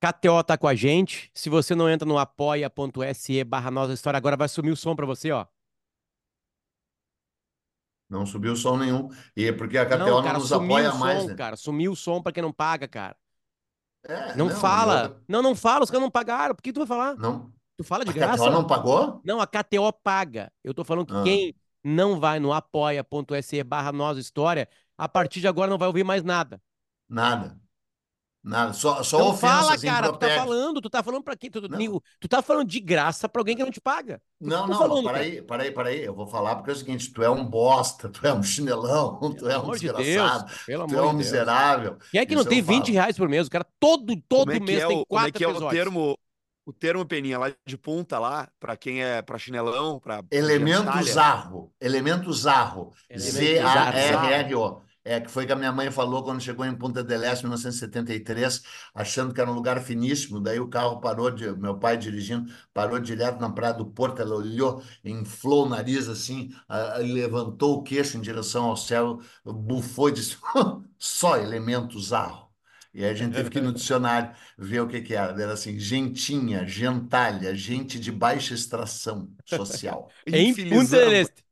[0.00, 1.30] KTO tá com a gente.
[1.34, 5.06] Se você não entra no apoia.se barra nossa história, agora vai sumir o som pra
[5.06, 5.46] você, ó.
[8.08, 9.08] Não subiu som nenhum.
[9.36, 11.34] E é porque a KTO Não, não, cara, nos sumiu apoia o mais, som, né?
[11.34, 11.56] cara.
[11.56, 13.16] Sumiu o som pra quem não paga, cara.
[14.04, 15.02] É, Não não, fala.
[15.08, 16.54] outra- Não, não fala, os caras não pagaram.
[16.54, 17.16] Por que tu vai falar?
[17.16, 17.52] não.
[17.78, 18.50] Tu fala de A KTO graça?
[18.50, 19.20] não pagou?
[19.22, 20.50] Não, a KTO paga.
[20.64, 21.22] Eu tô falando que Ah.
[21.24, 21.54] quem
[21.84, 24.66] não vai no apoia.se barra nossa história,
[24.96, 26.58] a partir de agora não vai ouvir mais nada.
[27.06, 27.60] Nada.
[28.46, 28.72] Nada.
[28.72, 31.50] Só, só fala, ofensas cara, tu tá falando, tu tá falando pra quem?
[31.50, 32.00] Tu, tu- Não.
[32.20, 34.22] tu tá falando de graça pra alguém que não te paga.
[34.40, 35.24] Tu Não, tá não, falando, para cara.
[35.24, 36.04] aí, para aí, para aí.
[36.04, 39.18] Eu vou falar porque é o seguinte: tu é um bosta, tu é um chinelão,
[39.34, 41.12] tu Pelo é um amor de Deus, desgraçado, tu é um de Deus.
[41.14, 41.98] miserável.
[42.12, 42.78] Quem é que Isso não tem eu falo.
[42.78, 43.46] 20 reais por mês?
[43.48, 45.50] O cara todo, todo é mês é tem o, como é quatro que é o
[45.50, 45.82] episódios.
[45.82, 46.18] termo,
[46.64, 51.72] o termo Peninha lá de punta lá, pra quem é pra chinelão, pra Elemento zarro.
[51.80, 52.92] Elemento zarro.
[53.10, 54.85] Elemento Z-A-R-R-O.
[55.08, 57.46] É, que foi que a minha mãe falou quando chegou em Punta del Este, em
[57.46, 58.60] 1973,
[58.92, 60.40] achando que era um lugar finíssimo.
[60.40, 64.20] Daí o carro parou, de, meu pai dirigindo, parou direto na Praia do Porto.
[64.20, 70.08] Ela olhou, inflou o nariz assim, ah, levantou o queixo em direção ao céu, bufou
[70.08, 70.36] e disse:
[70.98, 72.46] só elemento zarro.
[72.92, 75.40] E aí a gente teve que ir no dicionário ver o que que era.
[75.40, 80.10] Era assim, gentinha, gentalha, gente de baixa extração social.
[80.26, 81.12] Em Punta del.
[81.12, 81.45] Este.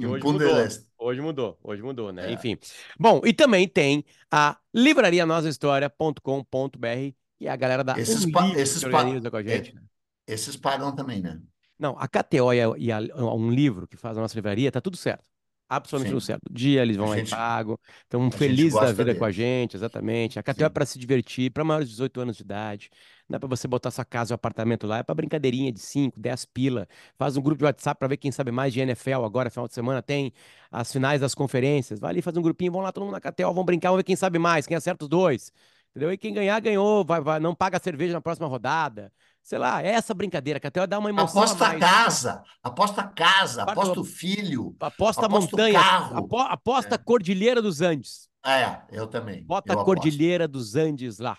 [0.00, 0.66] Em hoje mudou.
[0.98, 2.30] Hoje mudou, hoje mudou, né?
[2.30, 2.32] É.
[2.32, 2.56] Enfim.
[2.98, 8.86] Bom, e também tem a livrarianosahistoria.com.br e a galera da Esses Um Livro esses que
[8.86, 9.74] organiza com a gente.
[9.74, 9.82] né?
[10.26, 11.40] Esses pagam também, né?
[11.78, 13.00] Não, a KTO e, a, e a-
[13.34, 15.29] Um Livro que faz a nossa livraria, tá tudo certo.
[15.72, 16.16] Absolutamente Sim.
[16.16, 16.42] tudo certo.
[16.50, 17.78] Dia eles vão A lá gente- e pagam.
[18.02, 20.36] Estão gente felizes da vida com a gente, exatamente.
[20.36, 22.90] A KTO é para se divertir, para maiores de 18 anos de idade.
[23.28, 26.18] Não é para você botar sua casa ou apartamento lá, é para brincadeirinha de 5,
[26.18, 26.88] 10 pila.
[27.16, 29.74] Faz um grupo de WhatsApp para ver quem sabe mais de NFL agora, final de
[29.74, 30.32] semana tem
[30.72, 32.00] as finais das conferências.
[32.00, 34.04] Vai ali, faz um grupinho, vão lá todo mundo na KTO, vão brincar, vamos ver
[34.04, 35.52] quem sabe mais, quem acerta os dois.
[35.90, 36.12] Entendeu?
[36.12, 39.12] E quem ganhar, ganhou, vai, vai, não paga a cerveja na próxima rodada.
[39.42, 41.80] Sei lá, é essa brincadeira, a KTO dá uma emoção a Aposta mais.
[41.80, 44.76] casa, aposta casa, aposta o filho.
[44.78, 46.16] Aposta Aposta o montanha, carro.
[46.18, 48.28] apo- aposta Cordilheira dos Andes.
[48.46, 49.42] É, eu também.
[49.44, 49.86] Bota eu a aposto.
[50.02, 51.36] Cordilheira dos Andes lá.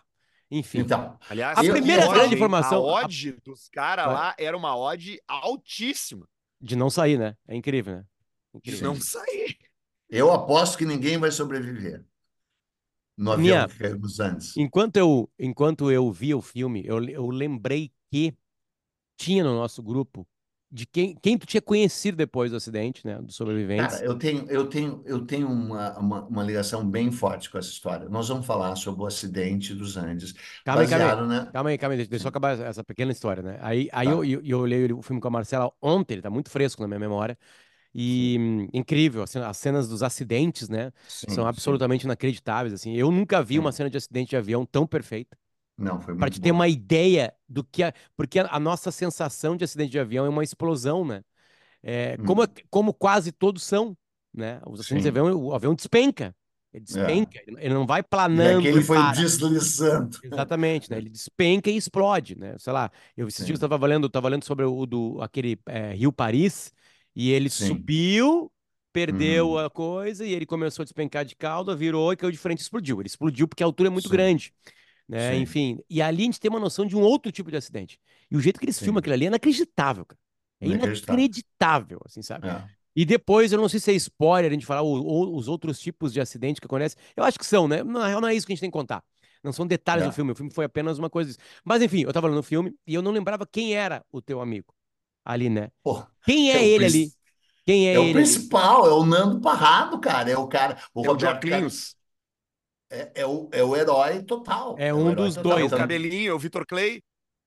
[0.50, 0.80] Enfim.
[0.80, 4.75] Então, Aliás, A primeira eu- grande a informação a- odd dos caras lá era uma
[4.75, 6.28] odd altíssima.
[6.59, 7.36] de não sair, né?
[7.48, 8.06] É incrível, né?
[8.54, 8.94] De Incrível.
[8.94, 9.58] não sair.
[10.09, 12.04] eu aposto que ninguém vai sobreviver
[13.18, 14.58] no avião Minha- que Andes.
[14.58, 18.36] Enquanto eu, enquanto eu via o filme, eu, eu lembrei que
[19.18, 20.28] tinha no nosso grupo
[20.72, 23.22] de quem, quem tu tinha conhecido depois do acidente, né?
[23.22, 24.04] Dos sobreviventes.
[24.04, 27.70] Cara, eu tenho, eu tenho, eu tenho uma, uma, uma ligação bem forte com essa
[27.70, 28.08] história.
[28.10, 30.34] Nós vamos falar sobre o acidente dos Andes,
[30.64, 31.14] Calma aí, calma aí.
[31.28, 31.54] né?
[31.54, 33.58] Calma aí, calma aí, deixa, eu acabar essa- pequena história, né?
[33.62, 36.50] Aí, aí eu, eu, eu olhei o filme com a Marcela ontem, ele tá muito
[36.50, 37.38] fresco na minha memória.
[37.96, 38.38] E
[38.74, 40.94] incrível, assim, as cenas dos acidentes, né?
[41.08, 41.48] Sim, São sim.
[41.48, 42.96] absolutamente inacreditáveis, assim.
[42.96, 43.60] Eu nunca vi Sim.
[43.60, 45.38] uma cena de acidente de avião tão perfeita.
[45.78, 46.52] Não, foi Para muito te ter bom.
[46.52, 50.30] uma ideia do que a, porque a, a nossa sensação de acidente de avião é
[50.30, 51.24] uma explosão, né?
[51.84, 52.26] É, Hum.
[52.26, 53.98] como, como quase todos são,
[54.34, 54.62] né?
[54.68, 56.36] Os acidentes de avião, o avião despenca.
[56.74, 59.18] Ele despenca, ele- ele não vai E planando e foi para.
[59.18, 60.18] deslizando.
[60.24, 60.98] Exatamente, né?
[60.98, 62.56] Ele despenca e explode, né?
[62.60, 66.14] Sei lá, eu esses dias estava lendo, tava lendo sobre o do aquele é, Rio
[66.14, 66.72] Paris
[67.16, 67.90] e ele Sim.
[67.90, 68.52] subiu,
[68.94, 69.60] perdeu Uhum.
[69.60, 72.62] a coisa e ele começou a despencar de cauda, virou e caiu de frente e
[72.64, 73.00] explodiu.
[73.02, 74.10] Ele explodiu porque a altura é muito Sim.
[74.10, 74.54] grande,
[75.12, 75.36] né?
[75.36, 75.42] Sim.
[75.42, 78.00] Enfim, e ali a gente tem uma noção de um outro tipo de acidente.
[78.32, 78.86] E o jeito que eles Sim.
[78.86, 80.20] filmam aquilo ali é inacreditável, cara.
[80.62, 81.24] É Inacreditável.
[81.24, 82.48] inacreditável, assim, sabe?
[82.48, 82.70] É.
[82.96, 85.80] E depois, eu não sei se é spoiler a gente falar o- o- os outros
[85.80, 86.98] tipos de acidente que acontecem.
[87.16, 87.84] Eu acho que são, né?
[87.84, 89.04] Na real, não é isso que a gente tem que contar.
[89.44, 90.08] Não são detalhes É.
[90.08, 90.32] do filme.
[90.32, 91.36] O filme foi apenas uma coisa.
[91.64, 94.42] Mas enfim, eu tava olhando o filme e eu não lembrava quem era o teu
[94.42, 94.74] amigo
[95.26, 95.72] ali, né?
[95.84, 97.14] Pô, Quem é, é o ele ali?
[97.66, 98.48] Quem é, É o ele ali?
[98.50, 100.30] principal, é o Nando Parrado, cara.
[100.32, 100.78] É o cara.
[100.94, 101.82] O É o Roberto.
[102.91, 104.78] É, é o, é o herói total.
[104.78, 105.44] É o um dos total.
[105.44, 107.03] dois, É o Então, cabelinho, é o Vitor Clay.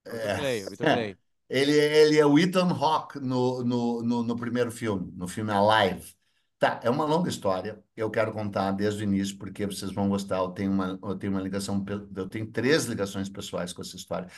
[0.06, 0.94] É, Clay, o Vitor é.
[0.94, 1.19] Clay.
[1.49, 6.15] Ele, ele é o Ethan Hawke no, no, no, no primeiro filme, no filme Alive.
[6.59, 7.83] Tá, é uma longa história.
[7.97, 10.38] Eu quero contar desde o início, porque vocês vão gostar.
[10.38, 11.84] Eu tenho uma, eu tenho uma ligação,
[12.16, 14.28] eu tenho três ligações pessoais com essa história,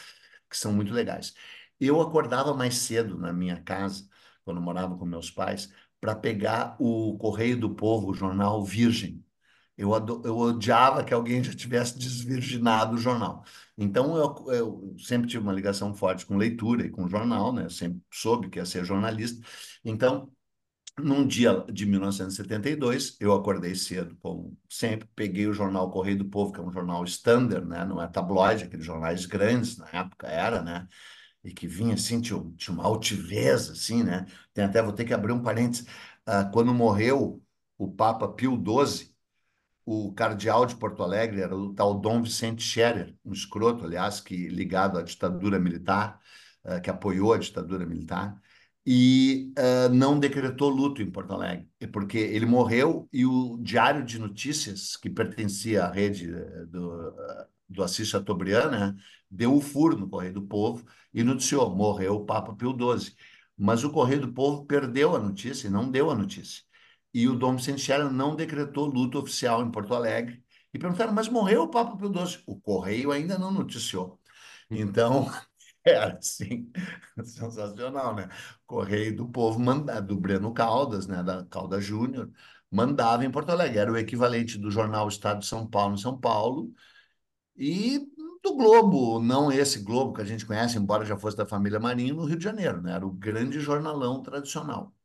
[0.51, 1.35] que são muito legais.
[1.81, 4.09] Eu acordava mais cedo na minha casa,
[4.45, 9.25] quando eu morava com meus pais, para pegar o Correio do Povo, o jornal Virgem.
[9.77, 9.93] Eu,
[10.25, 13.45] eu odiava que alguém já tivesse desvirginado o jornal.
[13.77, 17.65] Então, eu, eu sempre tive uma ligação forte com leitura e com jornal, né?
[17.65, 19.47] Eu sempre soube que ia ser jornalista.
[19.85, 20.33] Então,
[20.99, 26.53] num dia de 1972, eu acordei cedo, como sempre, peguei o jornal Correio do Povo,
[26.53, 27.85] que é um jornal standard, né?
[27.85, 30.89] Não é tabloide, aqueles jornais grandes, na época era, né?
[31.45, 34.27] E que vinha assim, tinha, tinha uma altivez, assim, né?
[34.55, 35.87] Tem até, vou ter que abrir um parênteses.
[36.25, 37.43] Ah, quando morreu
[37.79, 39.15] o Papa Pio XII,
[39.87, 44.49] o cardeal de Porto Alegre era o tal Dom Vicente Scherer, um escroto, aliás, que
[44.49, 46.21] ligado à ditadura militar,
[46.65, 48.37] uh, que apoiou a ditadura militar,
[48.85, 54.19] e uh, não decretou luto em Porto Alegre, porque ele morreu e o Diário de
[54.19, 56.33] Notícias, que pertencia à rede
[56.67, 57.15] do,
[57.69, 58.97] do Assis Chateaubriand, né,
[59.31, 60.85] deu o furo no Correio do Povo
[61.15, 63.15] e noticiou, morreu o Papa Pio XII.
[63.57, 66.66] Mas o Correio do Povo perdeu a notícia e não deu a notícia
[67.17, 70.45] e o Dom Scherer não decretou luto oficial em Porto Alegre.
[70.75, 72.43] E perguntaram, mas morreu o Papa Pio XII?
[72.47, 74.21] O Correio ainda não noticiou.
[74.71, 74.77] Uhum.
[74.79, 75.31] Então,
[75.83, 76.71] era assim,
[77.25, 78.29] sensacional, né?
[78.67, 81.23] Correio do Povo, manda, do Breno Caldas, né?
[81.23, 82.31] da Caldas Júnior,
[82.71, 83.79] mandava em Porto Alegre.
[83.79, 86.71] Era o equivalente do jornal Estado de São Paulo, em São Paulo,
[87.57, 88.01] e
[88.43, 92.15] do Globo, não esse Globo que a gente conhece, embora já fosse da família Marinho,
[92.17, 92.95] no Rio de Janeiro, né?
[92.95, 94.96] Era o grande jornalão tradicional.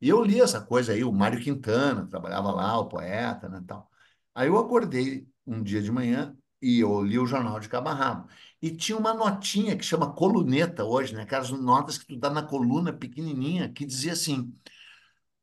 [0.00, 3.90] E eu li essa coisa aí, o Mário Quintana trabalhava lá, o poeta, né, tal.
[4.34, 8.28] Aí eu acordei um dia de manhã e eu li o jornal de Cabarrabo.
[8.60, 11.22] E tinha uma notinha que chama coluneta hoje, né?
[11.22, 14.52] Aquelas notas que tu dá na coluna pequenininha, que dizia assim: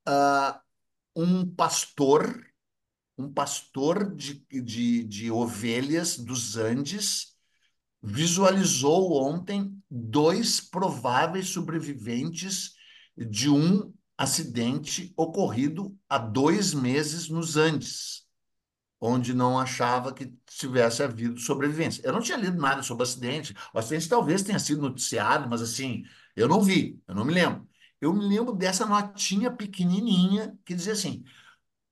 [0.08, 0.60] uh,
[1.16, 2.46] um pastor,
[3.18, 7.34] um pastor de, de, de ovelhas dos Andes
[8.02, 12.74] visualizou ontem dois prováveis sobreviventes
[13.16, 18.25] de um acidente ocorrido há dois meses nos Andes,
[19.00, 22.02] onde não achava que tivesse havido sobrevivência.
[22.06, 23.54] Eu não tinha lido nada sobre o acidente.
[23.74, 26.04] O acidente talvez tenha sido noticiado, mas assim,
[26.36, 27.68] eu não vi, eu não me lembro.
[28.00, 31.24] Eu me lembro dessa notinha pequenininha que dizia assim: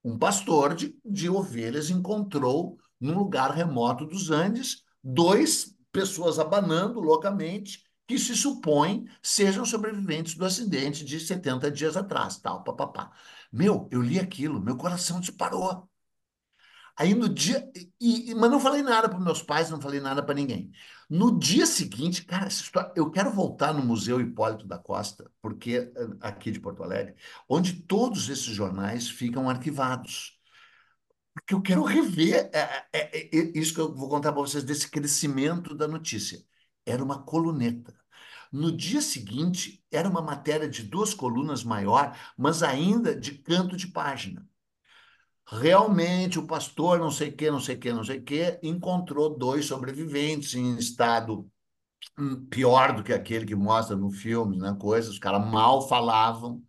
[0.03, 7.83] um pastor de, de ovelhas encontrou num lugar remoto dos Andes dois pessoas abanando loucamente
[8.11, 13.11] que se supõe sejam sobreviventes do acidente de 70 dias atrás, tal, papapá.
[13.51, 15.89] Meu, eu li aquilo, meu coração disparou.
[16.97, 17.69] Aí no dia.
[17.99, 20.71] E, mas não falei nada para meus pais, não falei nada para ninguém.
[21.09, 26.07] No dia seguinte, cara, história, eu quero voltar no Museu Hipólito da Costa, porque eh,
[26.21, 27.15] aqui de Porto Alegre,
[27.49, 30.37] onde todos esses jornais ficam arquivados.
[31.33, 34.89] Porque eu quero rever é, é, é, isso que eu vou contar para vocês desse
[34.89, 36.43] crescimento da notícia.
[36.85, 38.00] Era uma coluneta.
[38.51, 43.87] No dia seguinte, era uma matéria de duas colunas maior, mas ainda de canto de
[43.87, 44.45] página.
[45.47, 50.53] Realmente, o pastor, não sei que, não sei que, não sei que, encontrou dois sobreviventes
[50.55, 51.49] em estado
[52.49, 54.75] pior do que aquele que mostra no filme, né?
[54.79, 56.63] Coisas, os caras mal falavam,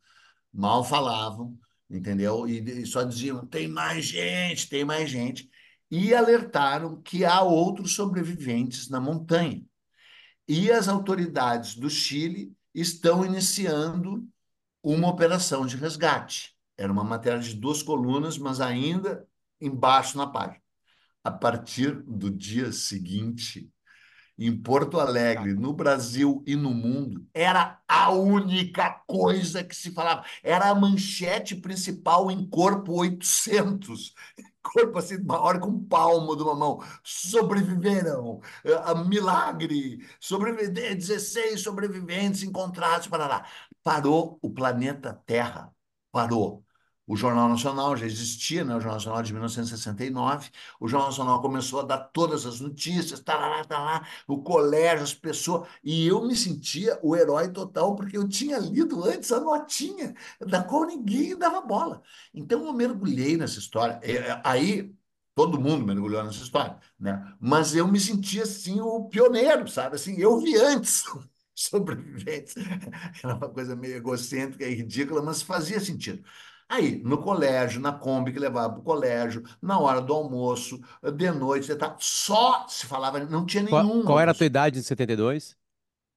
[0.53, 1.59] mal falavam,
[1.91, 2.49] entendeu?
[2.49, 5.49] E, e só diziam: tem mais gente, tem mais gente.
[5.91, 9.63] E alertaram que há outros sobreviventes na montanha.
[10.47, 14.27] E as autoridades do Chile estão iniciando
[14.83, 16.55] uma operação de resgate.
[16.77, 19.27] Era uma matéria de duas colunas, mas ainda
[19.61, 20.61] embaixo na página.
[21.23, 23.71] A partir do dia seguinte,
[24.37, 30.25] em Porto Alegre, no Brasil e no mundo, era a única coisa que se falava.
[30.43, 34.13] Era a manchete principal em corpo 800
[34.63, 36.81] corpo assim maior que um palmo de uma mão.
[37.03, 38.41] Sobreviveram.
[38.65, 40.07] Uh, milagre.
[40.21, 43.07] Sobreviver, 16 sobreviventes encontrados.
[43.09, 43.47] Parará.
[43.83, 45.75] Parou o planeta Terra.
[46.11, 46.65] Parou.
[47.13, 48.75] O Jornal Nacional já existia, né?
[48.75, 50.51] o Jornal Nacional de 1969.
[50.81, 55.05] O Jornal Nacional começou a dar todas as notícias, tá lá, tá lá, o colégio,
[55.05, 55.69] as pessoas.
[55.85, 60.65] E eu me sentia o herói total, porque eu tinha lido antes a notinha, da
[60.65, 62.03] qual ninguém dava bola.
[62.33, 64.01] Então eu mergulhei nessa história.
[64.03, 64.91] É, aí
[65.35, 67.31] todo mundo mergulhou nessa história, né?
[67.39, 69.97] Mas eu me sentia assim o pioneiro, sabe?
[69.97, 71.05] Assim, eu vi antes
[71.55, 72.55] sobreviventes.
[73.23, 76.25] Era uma coisa meio egocêntrica e ridícula, mas fazia sentido.
[76.73, 80.81] Aí, no colégio, na Kombi que levava para o colégio, na hora do almoço,
[81.15, 83.91] de noite, tá, só se falava, não tinha nenhum.
[83.91, 85.55] Qual, qual era a tua idade em 72?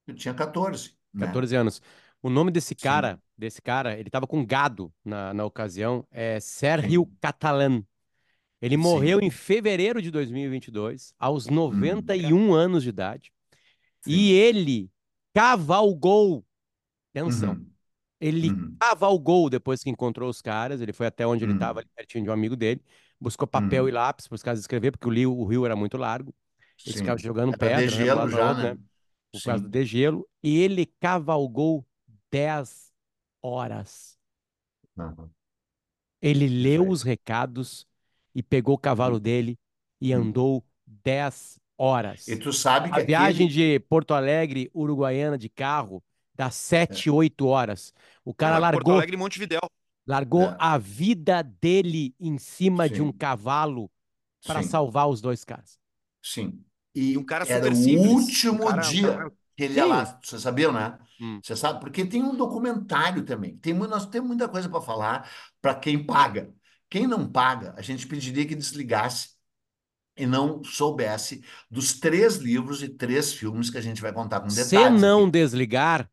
[0.08, 0.96] Eu tinha 14.
[1.20, 1.60] 14 né?
[1.60, 1.82] anos.
[2.24, 3.22] O nome desse cara, Sim.
[3.38, 7.84] desse cara, ele estava com gado na, na ocasião, é Sérgio Catalan.
[8.62, 9.26] Ele morreu Sim.
[9.26, 12.54] em fevereiro de 2022, aos 91 hum.
[12.54, 13.30] anos de idade.
[14.04, 14.12] Sim.
[14.12, 14.90] E ele
[15.34, 16.46] cavalgou.
[17.14, 17.56] Atenção.
[17.56, 17.75] Uhum.
[18.20, 18.76] Ele uhum.
[18.80, 20.82] cavalgou depois que encontrou os caras.
[20.82, 21.86] Ele foi até onde ele estava, uhum.
[21.96, 22.82] pertinho de um amigo dele.
[23.20, 23.90] Buscou papel uhum.
[23.90, 26.34] e lápis para os caras escrever, porque o rio, o rio era muito largo.
[26.86, 27.78] Eles ficavam jogando era pedra.
[27.78, 28.64] Né, degelo já, né?
[28.74, 28.80] né?
[29.32, 30.28] Por causa do degelo.
[30.44, 31.86] E ele cavalgou
[32.32, 32.92] 10
[33.42, 34.18] horas.
[34.98, 35.30] Uhum.
[36.22, 37.86] Ele leu os recados
[38.34, 39.22] e pegou o cavalo uhum.
[39.22, 39.60] dele
[40.02, 40.22] e uhum.
[40.22, 42.28] andou 10 horas.
[42.28, 46.04] E tu sabe que a viagem de Porto Alegre, Uruguaiana, de carro,
[46.36, 47.12] dá 7, é.
[47.12, 47.94] 8 horas.
[48.24, 48.84] O cara largou.
[48.84, 49.62] Porto Alegre Montevidéu.
[50.08, 50.56] Largou é.
[50.60, 52.94] a vida dele em cima Sim.
[52.94, 53.90] de um cavalo
[54.46, 55.80] para salvar os dois caras.
[56.22, 56.64] Sim.
[56.94, 58.06] E um cara era super o simples.
[58.12, 59.90] último Um cara- dia cara- que ele ia Sim.
[59.90, 60.20] lá.
[60.24, 60.98] Você sabia, né?
[61.20, 61.40] Hum.
[61.42, 61.80] Você sabe?
[61.80, 63.58] Porque tem um documentário também.
[63.58, 65.30] Tem, nós temos muita coisa para falar
[65.62, 66.54] para quem paga.
[66.90, 69.30] Quem não paga, a gente pediria que desligasse
[70.18, 74.48] e não soubesse dos três livros e três filmes que a gente vai contar com
[74.48, 74.68] detalhes.
[74.68, 75.32] Se não aqui.
[75.32, 76.10] desligar,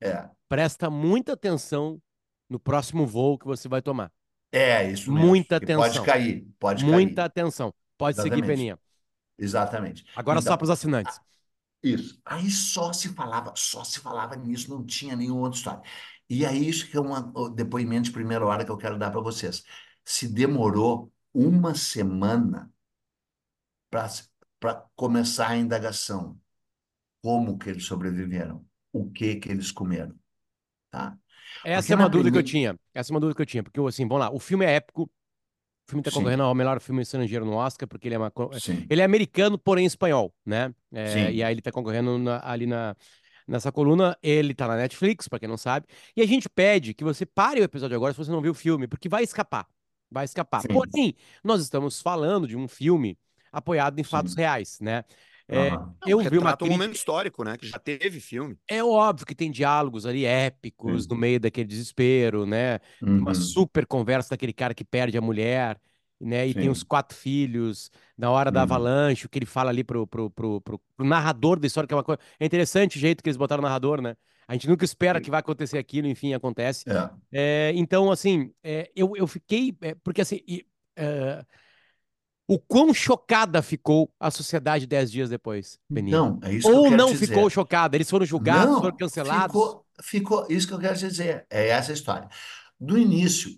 [0.00, 2.00] É, presta muita atenção
[2.48, 4.12] no próximo voo que você vai tomar.
[4.52, 5.36] é isso mesmo.
[5.36, 6.02] Muita Pode atenção.
[6.02, 7.26] cair, pode Muita cair.
[7.26, 7.74] atenção.
[7.98, 8.44] Pode seguir, Exatamente.
[8.44, 8.78] Peninha.
[9.38, 10.06] Exatamente.
[10.14, 11.20] Agora só Então, para os assinantes.
[11.82, 12.20] Isso.
[12.24, 15.82] Aí só se falava, só se falava nisso, não tinha nenhuma outra história.
[16.28, 19.20] E aí isso que é o depoimento de primeira hora que eu quero dar para
[19.20, 19.62] vocês.
[20.04, 22.72] Se demorou uma semana
[24.60, 26.40] para começar a indagação.
[27.22, 28.66] Como que eles sobreviveram?
[28.96, 30.14] O que que eles comeram?
[30.90, 31.16] Tá?
[31.64, 32.80] Essa Porque é uma dúvida que eu primeira- tinha.
[32.94, 33.62] Essa é uma dúvida que eu tinha.
[33.62, 34.30] Porque, assim, vamos lá.
[34.30, 35.02] O filme é épico.
[35.02, 35.10] O
[35.90, 36.16] filme tá Sim.
[36.18, 38.32] concorrendo ao melhor filme estrangeiro no Oscar, porque ele é uma.
[38.58, 38.86] Sim.
[38.90, 40.74] Ele é americano, porém espanhol, né?
[40.92, 42.96] É, e aí ele tá concorrendo na- ali na,
[43.46, 44.16] nessa coluna.
[44.22, 45.86] Ele tá na Netflix, pra quem não sabe.
[46.16, 48.54] E a gente pede que você pare o episódio agora se você não viu o
[48.54, 49.66] filme, porque vai escapar.
[50.10, 50.62] Vai escapar.
[50.62, 50.68] Sim.
[50.68, 53.16] Porém, nós estamos falando de um filme
[53.52, 54.38] apoiado em fatos Sim.
[54.40, 55.04] reais, né?
[55.48, 55.94] É, Aham.
[56.04, 56.68] eu vi uma retrata um crítica.
[56.68, 57.56] momento histórico, né?
[57.56, 58.58] Que já teve filme.
[58.68, 61.08] É óbvio que tem diálogos ali épicos Sim.
[61.08, 62.78] no meio daquele desespero, né?
[62.80, 63.34] Tem uma Uhum.
[63.34, 65.80] super conversa daquele cara que perde a mulher,
[66.20, 66.46] né?
[66.48, 66.70] E tem Sim.
[66.70, 68.62] os quatro filhos, na hora da Uhum.
[68.62, 71.94] avalanche, o que ele fala ali pro, pro, pro, pro, pro narrador da história, que
[71.94, 72.20] é uma coisa.
[72.40, 74.16] É interessante o jeito que eles botaram o narrador, né?
[74.48, 76.84] A gente nunca espera que vai acontecer aquilo, enfim, acontece.
[76.86, 77.10] É.
[77.32, 79.76] É, então, assim, é, eu, eu fiquei.
[79.82, 80.40] é, porque assim.
[80.46, 81.44] e, é,
[82.48, 86.16] o quão chocada ficou a sociedade dez dias depois, Peninha?
[86.16, 87.26] Então, é isso que eu Ou quero não dizer.
[87.26, 87.96] ficou chocada?
[87.96, 89.56] Eles foram julgados, Não, foram cancelados?
[89.56, 92.28] Ficou, ficou, isso que eu quero dizer, é essa a história.
[92.78, 93.50] Do início,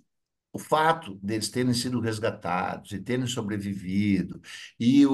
[0.52, 4.40] o fato deles terem sido resgatados e terem sobrevivido,
[4.80, 5.12] e o,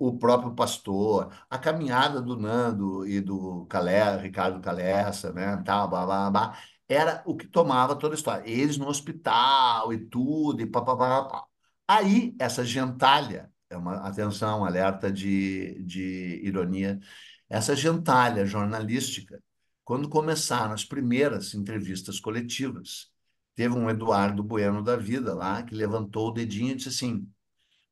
[0.00, 6.06] o próprio pastor, a caminhada do Nando e do Calé, Ricardo Calessa, né, tal, blá,
[6.06, 8.48] blá, blá, era o que tomava toda a história.
[8.48, 11.44] Eles no hospital e tudo, e pá, pá, pá, pá.
[11.88, 16.98] Aí, essa gentalha, é uma atenção, alerta de, de ironia,
[17.48, 19.42] essa gentalha jornalística,
[19.84, 23.12] quando começaram as primeiras entrevistas coletivas,
[23.54, 27.30] teve um Eduardo Bueno da vida lá que levantou o dedinho e disse assim: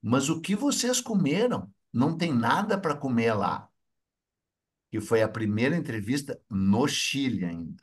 [0.03, 1.73] Mas o que vocês comeram?
[1.93, 3.69] Não tem nada para comer lá.
[4.91, 7.83] Que foi a primeira entrevista no Chile ainda.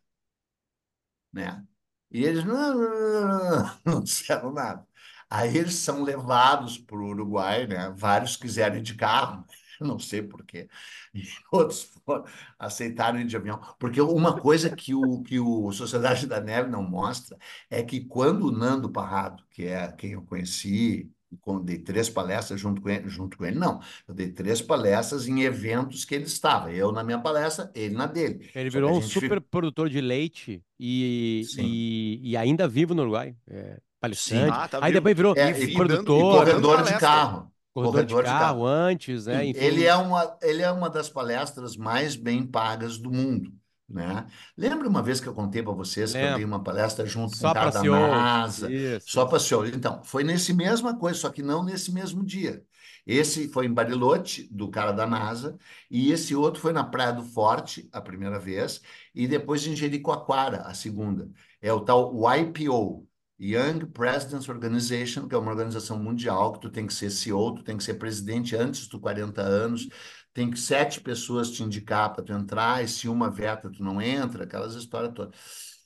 [1.31, 1.65] Né?
[2.11, 4.85] E eles não, não, não, não, não disseram nada.
[5.31, 7.93] Aí eles são levados para o Uruguai, né?
[7.95, 9.45] Vários quiseram ir de carro,
[9.79, 10.67] não sei por quê.
[11.15, 12.25] E outros foram,
[12.59, 13.57] aceitaram ir de avião.
[13.79, 17.37] Porque uma coisa que o, que o Sociedade da Neve não mostra
[17.69, 21.09] é que quando o Nando Parrado, que é quem eu conheci,
[21.39, 23.79] quando dei três palestras junto com ele, junto com ele, não.
[24.05, 26.73] Eu dei três palestras em eventos que ele estava.
[26.73, 28.51] Eu na minha palestra, ele na dele.
[28.53, 33.33] Ele virou um super produtor de leite e, e, e ainda vivo no Uruguai.
[33.47, 34.51] É, palestrante.
[34.57, 37.51] Ah, tá Aí depois virou É, E- e produtor, dando- corredor dando de carro.
[37.73, 38.65] corredor de corredor de carro carro.
[38.65, 39.45] antes, né?
[39.45, 39.59] Enfim.
[39.59, 43.53] Ele é uma, ele é uma das palestras mais bem pagas do mundo,
[43.87, 44.25] né?
[44.57, 47.37] Lembra uma vez que eu contei para vocês que eu dei uma palestra junto com
[47.37, 47.89] Só o cara para da.
[47.89, 49.11] NASA, Isso.
[49.11, 49.65] só para CEO.
[49.67, 52.61] Então, foi nesse mesma coisa, só que não nesse mesmo dia.
[53.05, 55.57] Esse foi em Bariloche, do cara da NASA,
[55.89, 58.79] e esse outro foi na Praia do Forte, a primeira vez,
[59.15, 61.27] e depois em Jericoacoara, a segunda.
[61.59, 63.07] É o tal YPO,
[63.41, 67.63] Young Presidents Organization, que é uma organização mundial que tu tem que ser CEO, tu
[67.63, 69.89] tem que ser presidente antes dos 40 anos,
[70.33, 73.99] tem que sete pessoas te indicar para tu entrar, e se uma veta tu não
[74.01, 75.35] entra, aquelas histórias todas.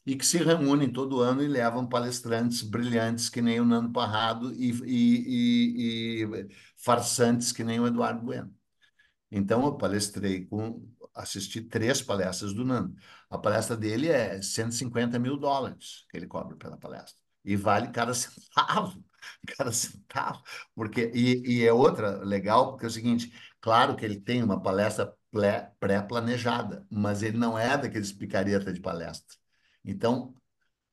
[0.06, 4.54] E que se reúnem todo ano e levam palestrantes brilhantes que nem o Nando Parrado
[4.54, 6.48] e, e, e, e
[6.78, 8.54] farsantes que nem o Eduardo Bueno.
[9.32, 12.96] Então, eu palestrei com, assisti três palestras do Nando.
[13.30, 17.25] A palestra dele é 150 mil dólares que ele cobra pela palestra.
[17.46, 19.04] E vale cada centavo,
[19.58, 20.44] cada centavo.
[20.76, 24.62] Porque, e, e é outra legal, porque é o seguinte, claro que ele tem uma
[24.62, 29.38] palestra pré- pré-planejada, mas ele não é daqueles picareta de palestra.
[29.84, 30.36] Então,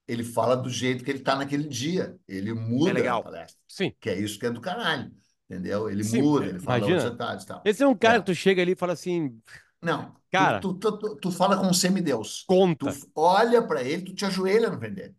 [0.06, 2.18] ele fala do jeito que ele está naquele dia.
[2.28, 3.22] Ele muda a legal.
[3.22, 3.94] palestra, Sim.
[4.00, 5.12] que é isso que é do caralho.
[5.48, 5.90] Entendeu?
[5.90, 7.02] Ele Sim, muda, ele fala imagina.
[7.10, 7.62] detalhes e tal.
[7.64, 8.20] Esse é um cara É.
[8.20, 9.40] que tu chega ali e fala assim,
[9.80, 10.60] Não, Cara.
[10.60, 12.50] tu, tu, tu, tu fala com um semideus.
[12.78, 12.90] Tu conta.
[12.90, 15.14] f- olha para ele, tu te ajoelha no dele.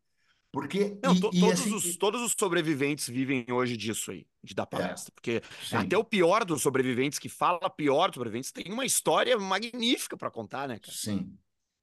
[0.54, 0.98] Porque.
[1.04, 4.54] Não, e- to- e todos, assim, os, todos os sobreviventes vivem hoje disso aí, de
[4.54, 5.12] dar palestra.
[5.14, 5.76] Porque sim.
[5.76, 10.30] até o pior dos sobreviventes, que fala pior dos sobreviventes, tem uma história magnífica para
[10.30, 10.94] contar, né, cara?
[10.96, 11.36] Sim,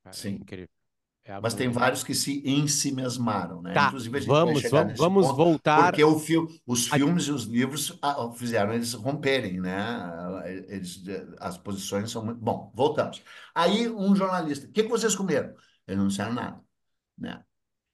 [0.05, 0.35] Cara, é Sim.
[0.37, 0.69] incrível.
[1.25, 3.75] É a Mas tem vários que se ensimesmaram, né?
[3.75, 5.91] Tá, Inclusive, a gente vamos, vamos, vamos ponto, voltar.
[5.91, 10.01] porque o fil os a- filmes e os livros ah, fizeram eles romperem, né?
[10.69, 11.03] Eles,
[11.39, 12.41] as posições são muito...
[12.41, 13.23] Bom, voltamos.
[13.55, 15.53] Aí, um jornalista, o que, que vocês comeram?
[15.87, 16.61] Eles não disseram nada,
[17.19, 17.45] né?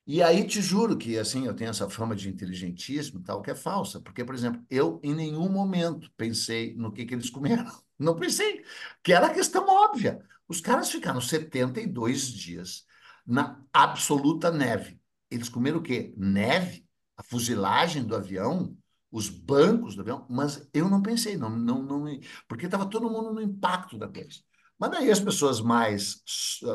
[0.06, 3.54] E aí te juro que assim eu tenho essa fama de inteligentíssimo, tal, que é
[3.56, 7.64] falsa, porque por exemplo, eu em nenhum momento pensei no que que eles comeram.
[7.98, 8.62] Não pensei,
[9.02, 10.24] que era a questão óbvia.
[10.46, 12.84] Os caras ficaram 72 dias
[13.26, 15.00] na absoluta neve.
[15.30, 16.14] Eles comeram o quê?
[16.16, 16.86] Neve?
[17.16, 18.76] A fuselagem do avião?
[19.10, 20.26] Os bancos do avião?
[20.28, 22.04] Mas eu não pensei, não, não, não,
[22.46, 24.40] porque estava todo mundo no impacto da coisa.
[24.78, 26.22] Mas daí as pessoas mais,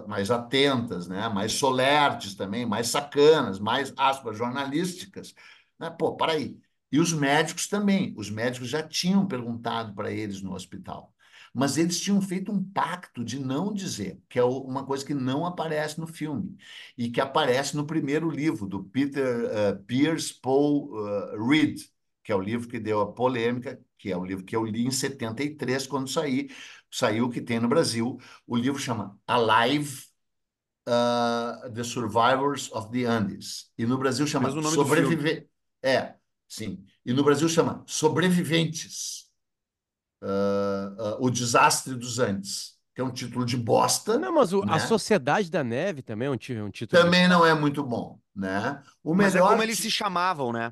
[0.08, 1.30] mais atentas, né?
[1.30, 5.36] mais solertes também, mais sacanas, mais aspas jornalísticas,
[5.80, 5.90] né?
[5.90, 6.58] Pô, para aí.
[6.92, 8.14] E os médicos também.
[8.18, 11.14] Os médicos já tinham perguntado para eles no hospital.
[11.54, 15.46] Mas eles tinham feito um pacto de não dizer, que é uma coisa que não
[15.46, 16.58] aparece no filme
[16.98, 21.82] e que aparece no primeiro livro do Peter uh, Pierce Paul uh, Reed,
[22.24, 24.86] que é o livro que deu a polêmica, que é o livro que eu li
[24.86, 26.50] em 73 quando saí,
[26.92, 28.20] saiu que tem no Brasil.
[28.46, 30.04] O livro chama Alive,
[30.88, 33.72] uh, The Survivors of the Andes.
[33.78, 35.48] E no Brasil chama Sobreviver.
[35.84, 36.16] É,
[36.48, 36.84] sim.
[37.06, 39.30] E no Brasil chama Sobreviventes.
[40.24, 44.20] Uh, uh, o Desastre dos Andes, que é um título de bosta.
[44.20, 44.74] Não, mas o- né?
[44.74, 47.02] a Sociedade da Neve também é um, ti- um título.
[47.02, 48.84] Também não é muito bom, né?
[49.04, 50.72] O Mas é melhor como eles se chamavam, né?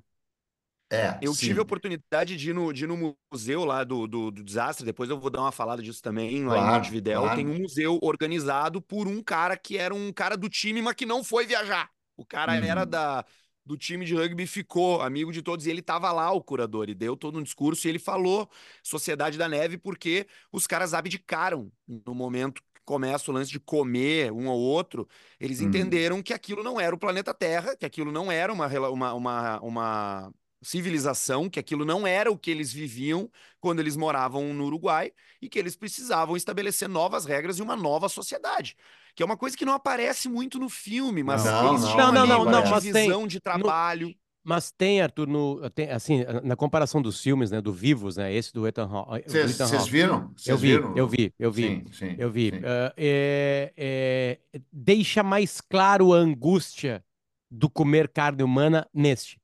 [0.91, 1.37] É, Eu sim.
[1.37, 4.85] tive a oportunidade de ir no, de ir no museu lá do, do, do desastre,
[4.85, 7.29] depois eu vou dar uma falada disso também, lá em Montevidéu.
[7.29, 7.29] claro.
[7.29, 11.05] Tem um museu organizado por um cara que era um cara do time, mas que
[11.05, 11.89] não foi viajar.
[12.15, 12.63] O cara Uhum.
[12.63, 13.25] era da,
[13.65, 16.95] do time de rugby, ficou amigo de todos, e ele tava lá, o curador, e
[16.95, 18.49] deu todo um discurso, e ele falou
[18.83, 24.31] Sociedade da Neve, porque os caras abdicaram no momento que começa o lance de comer
[24.31, 25.07] um ou outro,
[25.39, 25.61] eles Uhum.
[25.61, 29.59] entenderam que aquilo não era o planeta Terra, que aquilo não era uma, uma, uma,
[29.61, 35.11] uma civilização, que aquilo não era o que eles viviam quando eles moravam no Uruguai
[35.41, 38.75] e que eles precisavam estabelecer novas regras e uma nova sociedade.
[39.15, 42.07] Que é uma coisa que não aparece muito no filme, mas Não, eles não, não,
[42.21, 44.13] ali não, uma não, mas tem- de trabalho.
[44.41, 48.53] Mas tem, Arthur, no, tem, assim, na comparação dos filmes, né, do Vivos, né, esse
[48.53, 49.27] do Ethan Hawke.
[49.27, 50.31] do Vocês viram?
[50.35, 50.97] Vocês Eu vi, viram?
[50.97, 51.63] eu vi, eu vi.
[51.63, 52.49] Sim, sim, Eu vi.
[52.51, 52.61] sim.
[52.63, 54.39] Ah, é- é,
[54.71, 57.03] deixa mais claro a angústia
[57.51, 59.38] do comer carne humana neste.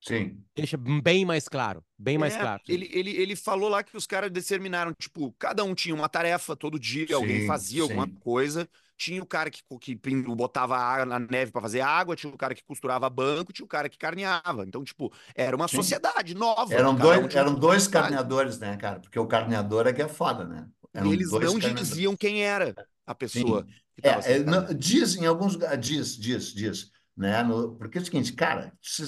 [0.00, 0.44] Sim.
[0.56, 1.84] Deixa bem mais claro.
[1.96, 2.60] Bem mais É, claro.
[2.66, 6.56] Ele, ele, ele falou lá que os caras determinaram, tipo, cada um tinha uma tarefa,
[6.56, 8.18] todo dia alguém Sim, fazia alguma sim.
[8.18, 8.68] coisa.
[8.96, 9.94] Tinha o cara que, que
[10.34, 13.68] botava água na neve para fazer água, tinha o cara que costurava banco, tinha o
[13.68, 14.64] cara que carneava.
[14.66, 15.76] Então, tipo, era uma Sim.
[15.76, 16.72] sociedade nova.
[16.76, 19.00] Eram dois, eram dois carneadores, né, cara?
[19.00, 20.68] Porque o carneador é que é foda, né?
[20.98, 23.66] E Eram eles dois não diziam quem era a pessoa
[24.02, 27.42] É, é, não, diz em alguns lugares, diz, diz, diz, né?
[27.42, 29.04] No- porque é o seguinte, cara, se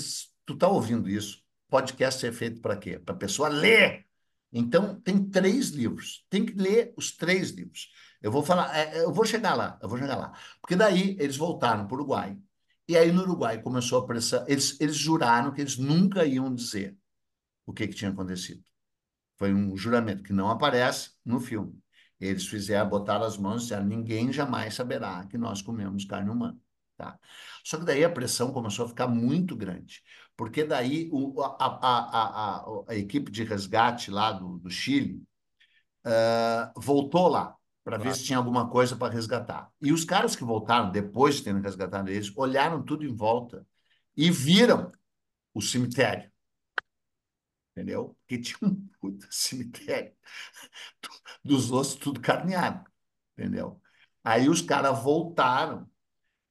[0.50, 2.98] tu tá ouvindo isso, podcast é feito para quê?
[2.98, 4.04] Para a pessoa ler.
[4.52, 6.26] Então, tem três livros.
[6.28, 7.88] Tem que ler os três livros.
[8.20, 10.32] Eu vou falar, é, eu vou chegar lá, eu vou chegar lá.
[10.60, 12.36] Porque daí eles voltaram para o Uruguai.
[12.88, 14.44] E aí no Uruguai começou a pressão.
[14.48, 16.98] Eles, eles juraram que eles nunca iam dizer
[17.64, 18.64] o que, que tinha acontecido.
[19.38, 21.80] Foi um juramento que não aparece no filme.
[22.18, 26.58] Eles fizeram, botaram as mãos e disseram: ninguém jamais saberá que nós comemos carne humana.
[27.00, 27.18] Tá?
[27.64, 30.02] Só que daí a pressão começou a ficar muito grande,
[30.36, 35.24] porque daí o, a, a, a, a, equipe de resgate lá do, do Chile
[36.04, 38.18] uh, voltou lá para ver Claro.
[38.18, 39.70] se tinha alguma coisa para resgatar.
[39.80, 43.66] E os caras que voltaram, depois de terem resgatado eles, olharam tudo em volta
[44.14, 44.92] e viram
[45.54, 46.30] o cemitério.
[47.72, 48.14] Entendeu?
[48.20, 50.12] Porque tinha um puta cemitério
[51.42, 52.84] dos ossos tudo carneado.
[53.32, 53.80] Entendeu?
[54.22, 55.89] Aí os caras voltaram,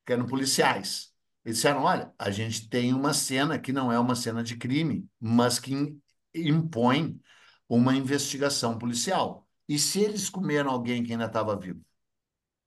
[0.09, 1.13] que eram policiais.
[1.45, 5.07] Eles disseram: olha, a gente tem uma cena que não é uma cena de crime,
[5.19, 5.95] mas que
[6.33, 7.21] impõe
[7.67, 9.47] uma investigação policial.
[9.67, 11.79] E se eles comeram alguém que ainda estava vivo?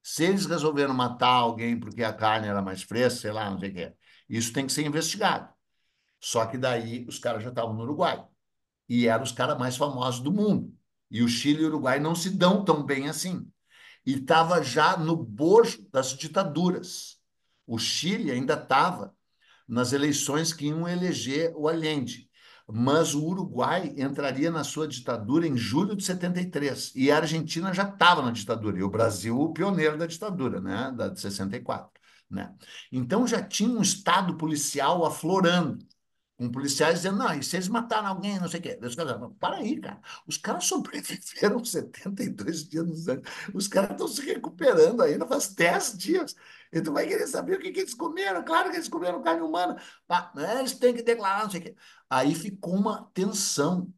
[0.02, 3.70] Se eles resolveram matar alguém porque a carne era mais fresca, sei lá, não sei
[3.70, 3.92] o que,
[4.28, 5.52] isso tem que ser investigado.
[6.20, 8.24] Só que daí os caras já estavam no Uruguai.
[8.88, 10.72] E eram os caras mais famosos do mundo.
[11.10, 13.50] E o Chile e o Uruguai não se dão tão bem assim.
[14.06, 17.21] E estava já no bojo das ditaduras.
[17.66, 19.14] O Chile ainda estava
[19.66, 22.28] nas eleições que iam eleger o Allende.
[22.68, 26.92] Mas o Uruguai entraria na sua ditadura em julho de 73.
[26.94, 28.78] E a Argentina já estava na ditadura.
[28.78, 30.92] E o Brasil, o pioneiro da ditadura, né?
[30.96, 31.90] da de 64.
[32.30, 32.54] Né?
[32.90, 35.78] Então já tinha um Estado policial aflorando.
[36.36, 38.78] com policiais dizendo, não, e se eles mataram alguém, não sei o quê.
[38.82, 40.00] Os caras, para aí, cara.
[40.26, 43.28] Os caras sobreviveram 72 dias nos anos.
[43.54, 46.34] Os caras estão se recuperando ainda faz 10 dias.
[46.72, 48.42] E tu vai querer saber o que, que eles comeram.
[48.42, 49.80] Claro que eles comeram carne humana.
[50.58, 51.76] Eles têm que declarar, não sei o quê.
[52.08, 53.92] Aí ficou uma tensão.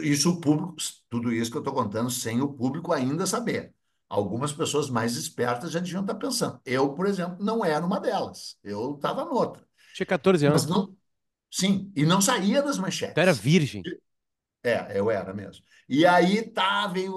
[0.00, 0.76] Isso o público,
[1.10, 3.74] tudo isso que eu estou contando, sem o público ainda saber.
[4.08, 6.60] Algumas pessoas mais espertas já deviam estar pensando.
[6.64, 8.56] Eu, por exemplo, não era uma delas.
[8.62, 9.66] Eu estava noutra.
[9.94, 10.66] Tinha 14 anos.
[10.66, 10.96] Mas não,
[11.50, 13.14] sim, e não saía das manchetes.
[13.14, 13.82] Tu era virgem.
[14.64, 15.64] É, eu era mesmo.
[15.88, 17.12] E aí tá, veio.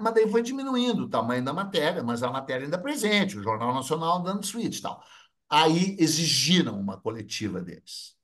[0.00, 3.42] Mas daí foi diminuindo o tamanho da matéria, mas a matéria ainda é presente, o
[3.42, 5.02] Jornal Nacional dando switch e tal.
[5.48, 8.16] Aí exigiram uma coletiva deles.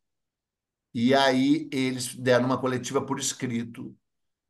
[0.94, 3.96] E aí eles deram uma coletiva por escrito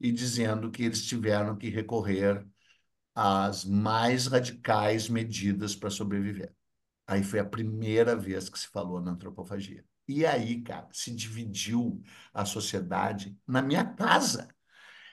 [0.01, 2.47] e dizendo que eles tiveram que recorrer
[3.15, 6.55] às mais radicais medidas para sobreviver.
[7.07, 9.85] Aí foi a primeira vez que se falou na antropofagia.
[10.09, 14.49] E aí, cara, se dividiu a sociedade na minha casa.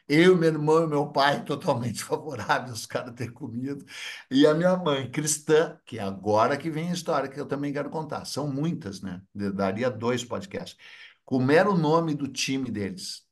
[0.08, 3.86] Eu, meu irmão e meu pai totalmente favoráveis os caras ter comido.
[4.29, 7.71] E a minha mãe, cristã, que é agora que vem a história que eu também
[7.71, 8.25] quero contar.
[8.25, 9.21] São muitas, né?
[9.34, 10.77] Daria dois podcasts.
[11.23, 13.23] Como era o nome do time deles?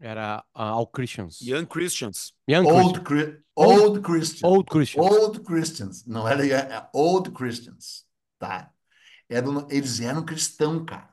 [0.00, 1.40] Era uh, All Christians.
[1.40, 2.34] Young Christians.
[2.48, 3.04] Young Old, Christians.
[3.04, 4.42] Cri Old Christians.
[4.42, 5.06] Old Christians.
[5.06, 6.06] Old Christians.
[6.06, 8.04] Não era young, é Old Christians,
[8.36, 8.71] tá?
[9.32, 11.10] Era, eles eram cristãos, cara.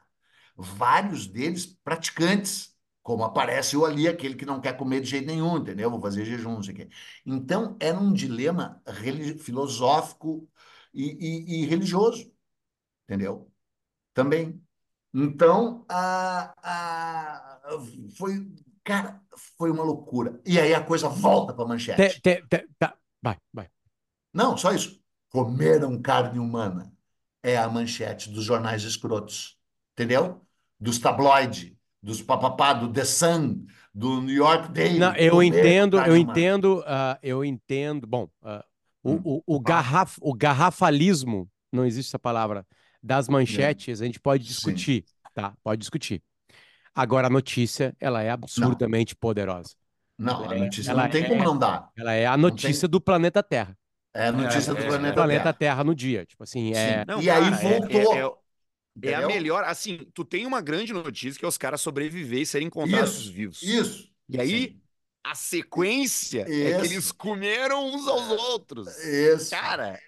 [0.55, 5.57] Vários deles praticantes, como aparece o ali, aquele que não quer comer de jeito nenhum,
[5.57, 5.89] entendeu?
[5.89, 6.89] Vou fazer jejum, não sei o quê.
[7.25, 8.81] Então, era um dilema
[9.39, 10.49] filosófico
[10.93, 12.31] e, e, e religioso,
[13.05, 13.51] entendeu?
[14.13, 14.61] Também.
[15.13, 17.79] Então, a, a,
[18.17, 18.47] foi,
[18.83, 19.21] cara,
[19.57, 20.39] foi uma loucura.
[20.45, 22.21] E aí a coisa volta para manchete.
[22.21, 22.95] Te, te, te, tá.
[23.21, 23.69] Vai, vai.
[24.33, 25.01] Não, só isso.
[25.29, 26.91] Comeram carne humana.
[27.43, 29.57] É a manchete dos jornais escrotos.
[29.93, 30.41] Entendeu?
[30.79, 34.99] Dos tabloides, dos papapá, do The Sun, do New York Daily.
[34.99, 38.07] Não, eu entendo, eu entendo, uh, eu entendo.
[38.07, 38.63] Bom, uh,
[39.03, 39.21] o, hum.
[39.23, 42.65] o, o, garraf, o garrafalismo, não existe essa palavra
[43.01, 45.13] das manchetes, a gente pode discutir, Sim.
[45.33, 45.53] tá?
[45.63, 46.21] Pode discutir.
[46.93, 49.19] Agora, a notícia, ela é absurdamente não.
[49.19, 49.75] poderosa.
[50.17, 51.89] Não, ela a é, notícia é, não tem é, como não dar.
[51.97, 52.89] Ela é a notícia tem...
[52.89, 53.77] do planeta Terra.
[54.13, 55.53] É a notícia do é, planeta, planeta Terra.
[55.53, 55.83] Terra.
[55.83, 56.25] no dia.
[56.25, 57.05] Tipo assim, é...
[57.05, 58.43] Não, e cara, aí voltou.
[59.01, 62.45] É, a melhor, assim, tu tem uma grande notícia que é os caras sobreviver e
[62.45, 63.61] serem encontrados isso, vivos.
[63.61, 64.09] Isso.
[64.27, 64.81] E aí, Sim.
[65.23, 66.67] a sequência isso.
[66.67, 68.87] é que eles comeram uns aos outros.
[68.97, 69.51] Isso.
[69.51, 69.99] Cara,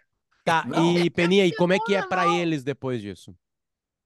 [0.44, 0.98] Tá, não.
[0.98, 3.36] e Peninha, e como é que é para eles depois disso?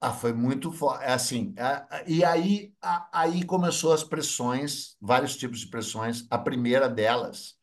[0.01, 1.03] Ah, foi muito forte.
[1.03, 2.73] É assim, é, e aí,
[3.11, 6.27] aí começou as pressões, vários tipos de pressões.
[6.29, 7.55] A primeira delas,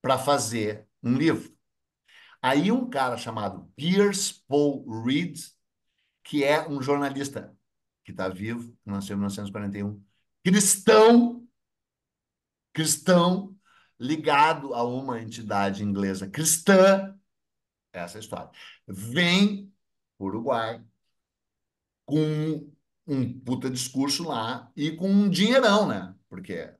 [0.00, 1.52] para fazer um livro.
[2.42, 5.38] Aí um cara chamado Pierce Paul Reed,
[6.24, 7.56] que é um jornalista
[8.04, 10.04] que está vivo, nasceu em 1941,
[10.44, 11.46] cristão,
[12.72, 13.56] cristão,
[13.98, 17.16] ligado a uma entidade inglesa cristã,
[17.92, 18.50] essa é história.
[18.88, 19.72] Vem
[20.18, 20.82] Uruguai
[22.04, 22.72] com
[23.06, 26.14] um puta discurso lá e com um dinheirão, né?
[26.28, 26.74] Porque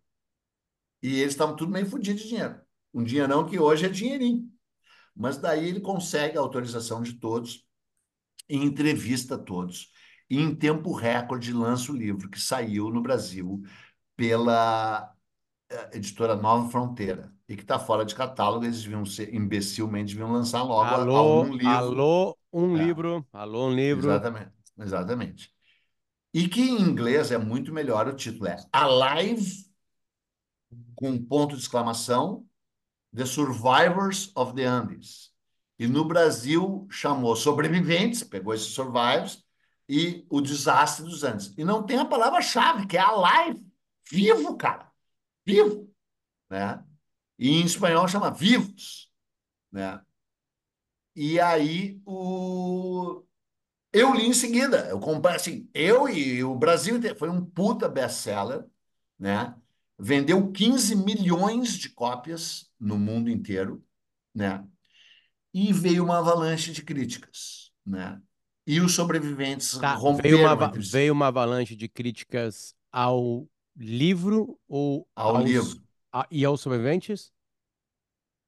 [1.02, 2.60] e eles estavam tudo meio fodidos de dinheiro.
[2.94, 4.51] Um dinheirão que hoje é dinheirinho.
[5.14, 7.66] Mas daí ele consegue a autorização de todos
[8.48, 9.90] e entrevista todos.
[10.28, 13.62] E em tempo recorde lança o livro que saiu no Brasil
[14.16, 15.14] pela
[15.68, 20.32] eh, editora Nova Fronteira e que está fora de catálogo, eles deviam ser, imbecilmente, deviam
[20.32, 21.68] lançar logo alô, um livro.
[21.68, 22.84] Alô, um é.
[22.84, 23.26] livro.
[23.32, 24.08] Alô, um livro.
[24.08, 25.52] Exatamente, exatamente.
[26.32, 29.66] E que em inglês é muito melhor, o título é Alive,
[30.94, 32.46] com ponto de exclamação,
[33.14, 35.30] The Survivors of the Andes.
[35.78, 39.44] E no Brasil chamou Sobreviventes, pegou esses survivors,
[39.88, 41.52] e o Desastre dos Andes.
[41.58, 43.66] E não tem a palavra-chave, que é alive,
[44.10, 44.90] vivo, cara,
[45.44, 45.92] vivo,
[46.48, 46.82] né?
[47.38, 49.10] E em espanhol chama vivos,
[49.70, 50.00] né?
[51.14, 53.22] E aí o
[53.92, 57.88] eu li em seguida, eu comprei assim, eu e o Brasil inteiro, foi um puta
[57.88, 58.64] best-seller,
[59.18, 59.54] né?
[60.04, 63.86] Vendeu 15 milhões de cópias no mundo inteiro,
[64.34, 64.66] né?
[65.54, 68.20] E veio uma avalanche de críticas, né?
[68.66, 75.06] E os sobreviventes tá, romperam veio uma, veio uma avalanche de críticas ao livro ou
[75.14, 77.32] ao aos, livro a, e aos sobreviventes?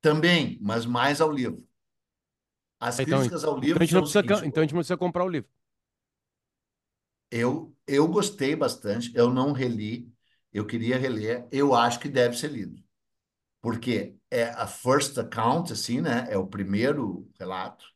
[0.01, 1.65] Também, mas mais ao livro.
[2.81, 3.77] As então, críticas ao livro.
[3.77, 5.49] Então a, gente não precisa, seguinte, então a gente não precisa comprar o livro.
[7.31, 10.13] Eu, eu gostei bastante, eu não reli,
[10.55, 12.83] eu queria reler, eu acho que deve ser lido.
[13.63, 16.27] Porque é a first account, assim, né?
[16.31, 17.87] É o primeiro relato.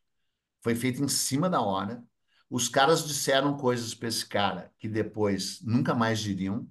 [0.62, 2.04] Foi feito em cima da hora.
[2.50, 6.68] Os caras disseram coisas para esse cara que depois nunca mais diriam.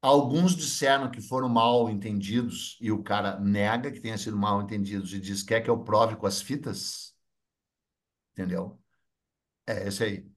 [0.00, 5.12] Alguns disseram que foram mal entendidos e o cara nega que tenha sido mal entendidos
[5.14, 7.14] e diz quer que eu prove com as fitas.
[8.32, 8.78] Entendeu?
[9.66, 10.31] É esse aí.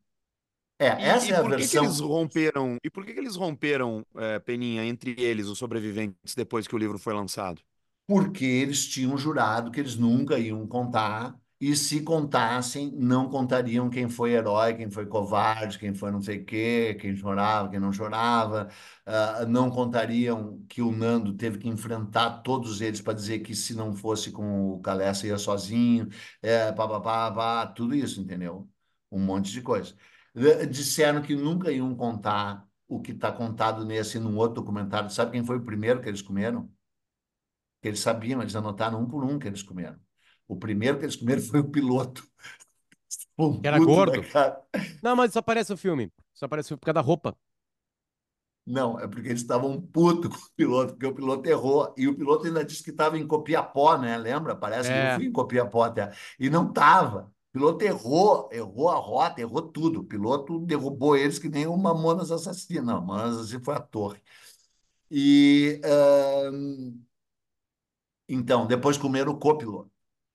[0.79, 1.75] É, E, essa e é a por que versão.
[1.75, 2.77] eles romperam?
[2.83, 6.77] E por que que eles romperam, eh, Peninha, entre eles, os sobreviventes, depois que o
[6.77, 7.61] livro foi lançado?
[8.07, 14.09] porque eles tinham jurado que eles nunca iam contar, e se contassem, não contariam quem
[14.09, 17.93] foi herói, quem foi covarde, quem foi não sei o quê, quem chorava, quem não
[17.93, 18.67] chorava,
[19.05, 23.73] ah, não contariam que o Nando teve que enfrentar todos eles para dizer que se
[23.73, 26.09] não fosse com o Calessa ia sozinho,
[26.41, 28.69] é, pá, pá, pá, pá, tudo isso, entendeu?
[29.11, 29.95] Um monte de coisa.
[30.36, 35.10] Eh, Disseram que nunca iam contar o que está contado nesse num outro documentário.
[35.10, 36.69] Sabe quem foi o primeiro que eles comeram?
[37.82, 40.00] que eles sabiam, eles anotaram um por um que eles comeram.
[40.48, 42.28] O primeiro que eles comeram foi o piloto.
[43.62, 44.21] Que era puto, né, gordo.
[45.02, 46.12] Não, mas só aparece o filme.
[46.34, 47.38] Só aparece por causa da roupa.
[48.65, 51.93] Não, é porque eles estavam putos com o piloto, porque o piloto errou.
[51.98, 54.17] E o piloto ainda disse que estava em Copiapó, né?
[54.17, 54.56] Lembra?
[54.56, 55.15] Parece que eu É.
[55.15, 56.12] fui em Copiapó até.
[56.39, 57.32] E não estava.
[57.56, 60.02] Piloto errou, errou a rota, errou tudo.
[60.02, 62.84] O piloto derrubou eles que nem o Mamonas Assassino.
[62.84, 64.22] Não, Mamonas Assassino foi a torre.
[65.10, 67.00] E ahn,
[68.28, 69.89] então, depois comeram o copiloto.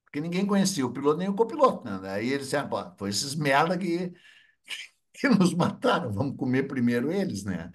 [0.04, 1.98] Porque ninguém conhecia o piloto nem o copiloto, né?
[2.00, 4.14] Daí eles disseram, pô, foi esses merda que,
[5.12, 7.70] que nos mataram, vamos comer primeiro eles, né?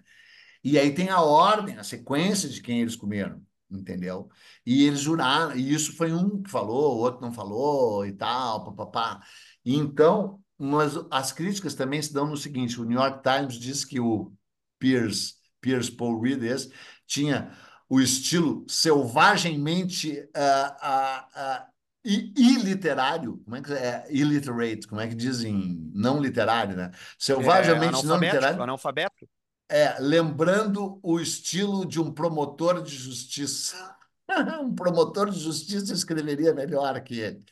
[0.63, 3.45] E aí tem a ordem, a sequência de quem eles comeram,
[3.79, 4.29] entendeu?
[4.65, 8.63] E eles juraram, e isso foi um que falou, o outro não falou e tal,
[8.65, 9.21] papapá.
[9.63, 13.83] E então, mas as críticas também se dão no seguinte: o New York Times diz
[13.85, 14.33] que o
[14.79, 16.71] Pierce, Pierce Paul Reed esse,
[17.07, 17.51] tinha
[17.89, 21.67] o estilo selvagemmente ah, ah,
[22.03, 24.05] i- iliterário, como é que é?
[24.09, 25.89] Illiterate, como é que dizem?
[25.93, 26.91] Não literário, né?
[26.91, 28.63] É, Selvagemente não literário.
[28.63, 29.27] analfabeto.
[29.67, 33.95] É, lembrando o estilo de um promotor de justiça.
[34.59, 37.43] Um promotor de justiça escreveria melhor que ele.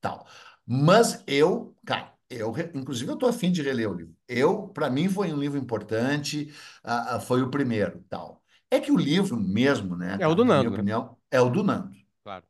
[0.00, 0.26] Tal.
[0.66, 4.14] Mas eu, cara, eu, inclusive, eu estou afim de reler o livro.
[4.28, 6.52] Eu, para mim, foi um livro importante,
[6.84, 8.42] ah, foi o primeiro, tal.
[8.70, 10.76] É que o livro mesmo, né, É o do na Nando, minha né?
[10.76, 11.96] opinião, é o do Nando.
[12.22, 12.46] Claro.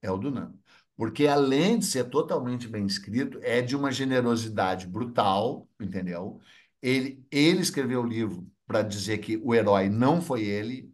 [0.00, 0.58] É o do Nando.
[0.96, 6.40] Porque além de ser totalmente bem escrito, é de uma generosidade brutal, entendeu?
[6.82, 10.92] Ele, ele escreveu o livro para dizer que o herói não foi ele,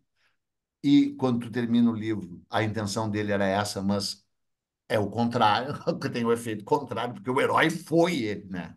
[0.83, 4.25] e quando tu termina o livro, a intenção dele era essa, mas
[4.89, 8.77] é o contrário, que tem o efeito contrário, porque o herói foi ele, né?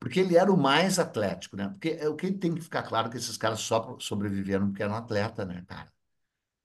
[0.00, 1.68] Porque ele era o mais atlético, né?
[1.70, 4.82] Porque é o que tem que ficar claro é que esses caras só sobreviveram porque
[4.82, 5.92] eram atleta, né, cara?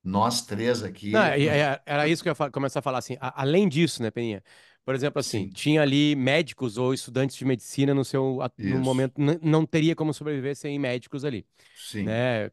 [0.04, 3.16] Nós três aqui, Não, e- e- era isso que eu ia começar a falar assim.
[3.20, 4.42] além disso, né, Peninha?
[4.86, 5.54] Por exemplo, assim, Sim.
[5.54, 10.56] tinha ali médicos ou estudantes de medicina no seu no momento não teria como sobreviver
[10.56, 12.46] sem médicos ali, sim, né?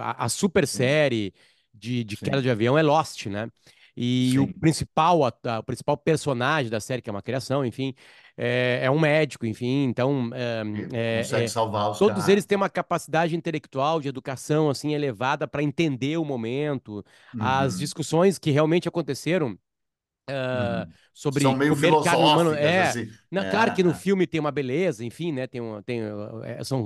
[0.00, 1.34] A, a super série
[1.74, 2.18] de, de Sim.
[2.18, 3.50] queda de avião é Lost, né?
[3.96, 4.60] E o Sim.
[4.60, 7.94] principal a- o principal personagem da série que é uma criação, enfim,
[8.36, 9.84] é, é um médico, enfim.
[9.84, 10.62] Então, é,
[10.92, 12.28] é- consegue é- salvar os Todos caras.
[12.28, 17.04] eles têm uma capacidade intelectual de educação assim elevada para entender o momento,
[17.38, 19.58] as Uhum, discussões que realmente aconteceram
[20.52, 20.92] uhum.
[21.12, 22.50] sobre São meio carne humana.
[22.50, 23.08] filosóficas, É, assim.
[23.30, 23.94] não, É, claro que no é.
[23.94, 25.46] filme tem uma beleza, enfim, né?
[25.46, 26.00] Tem, uma, tem
[26.44, 26.84] eh, são,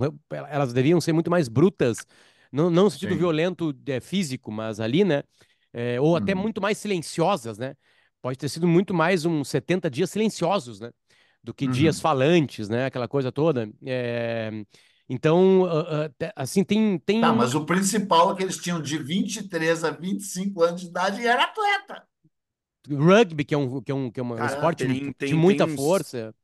[0.49, 2.07] elas deviam ser muito mais brutas,
[2.53, 3.19] não, não no sentido Sim.
[3.19, 5.23] violento eh, físico, mas ali, né?
[5.73, 6.43] eh, ou até Uhum.
[6.43, 7.75] muito mais silenciosas, né?
[8.23, 10.91] Pode ter sido muito mais uns 70 dias silenciosos, né?
[11.43, 12.03] Do que dias Uhum.
[12.03, 12.87] falantes, né?
[12.87, 13.69] Aquela coisa toda.
[13.87, 14.51] Eh,
[15.09, 15.63] então,
[16.37, 20.63] assim, tem, tem Tá, mas o principal é que eles tinham de 23 a 25
[20.63, 22.07] anos de idade e era atleta.
[22.89, 25.65] Rugby, que é um, que é um, que é um esporte tem- de tem- muita
[25.65, 26.35] tem uns- força.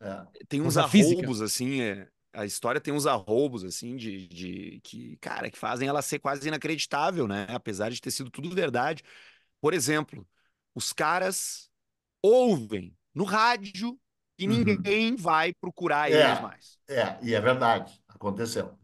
[0.00, 0.26] É.
[0.48, 5.50] Tem uns arroubos, assim, é, a história tem uns arroubos, assim, de, de que, cara,
[5.50, 7.46] que fazem ela ser quase inacreditável, né?
[7.50, 9.02] Apesar de ter sido tudo verdade.
[9.60, 10.26] Por exemplo,
[10.74, 11.68] os caras
[12.22, 13.98] ouvem no rádio
[14.38, 14.62] e Uhum.
[14.64, 16.14] ninguém vai procurar É.
[16.30, 16.78] eles mais.
[16.88, 18.78] É, e é verdade, aconteceu.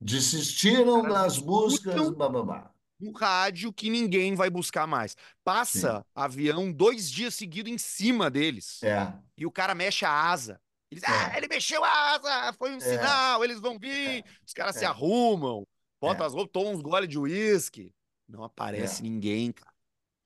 [0.00, 2.73] Desistiram das buscas, escutam-
[3.04, 5.16] No rádio que ninguém vai buscar mais.
[5.44, 8.82] Passa avião dois dias seguidos em cima deles.
[8.82, 10.60] É, e o cara mexe a asa.
[10.90, 11.06] Eles, É.
[11.08, 12.80] ah, ele mexeu a asa, foi um É.
[12.80, 14.24] sinal, eles vão vir.
[14.46, 14.86] Os caras se É.
[14.88, 15.66] arrumam,
[16.00, 16.26] botam É.
[16.28, 17.92] as roupas, tomam uns gole de uísque.
[18.28, 19.02] Não aparece É.
[19.02, 19.72] ninguém, cara.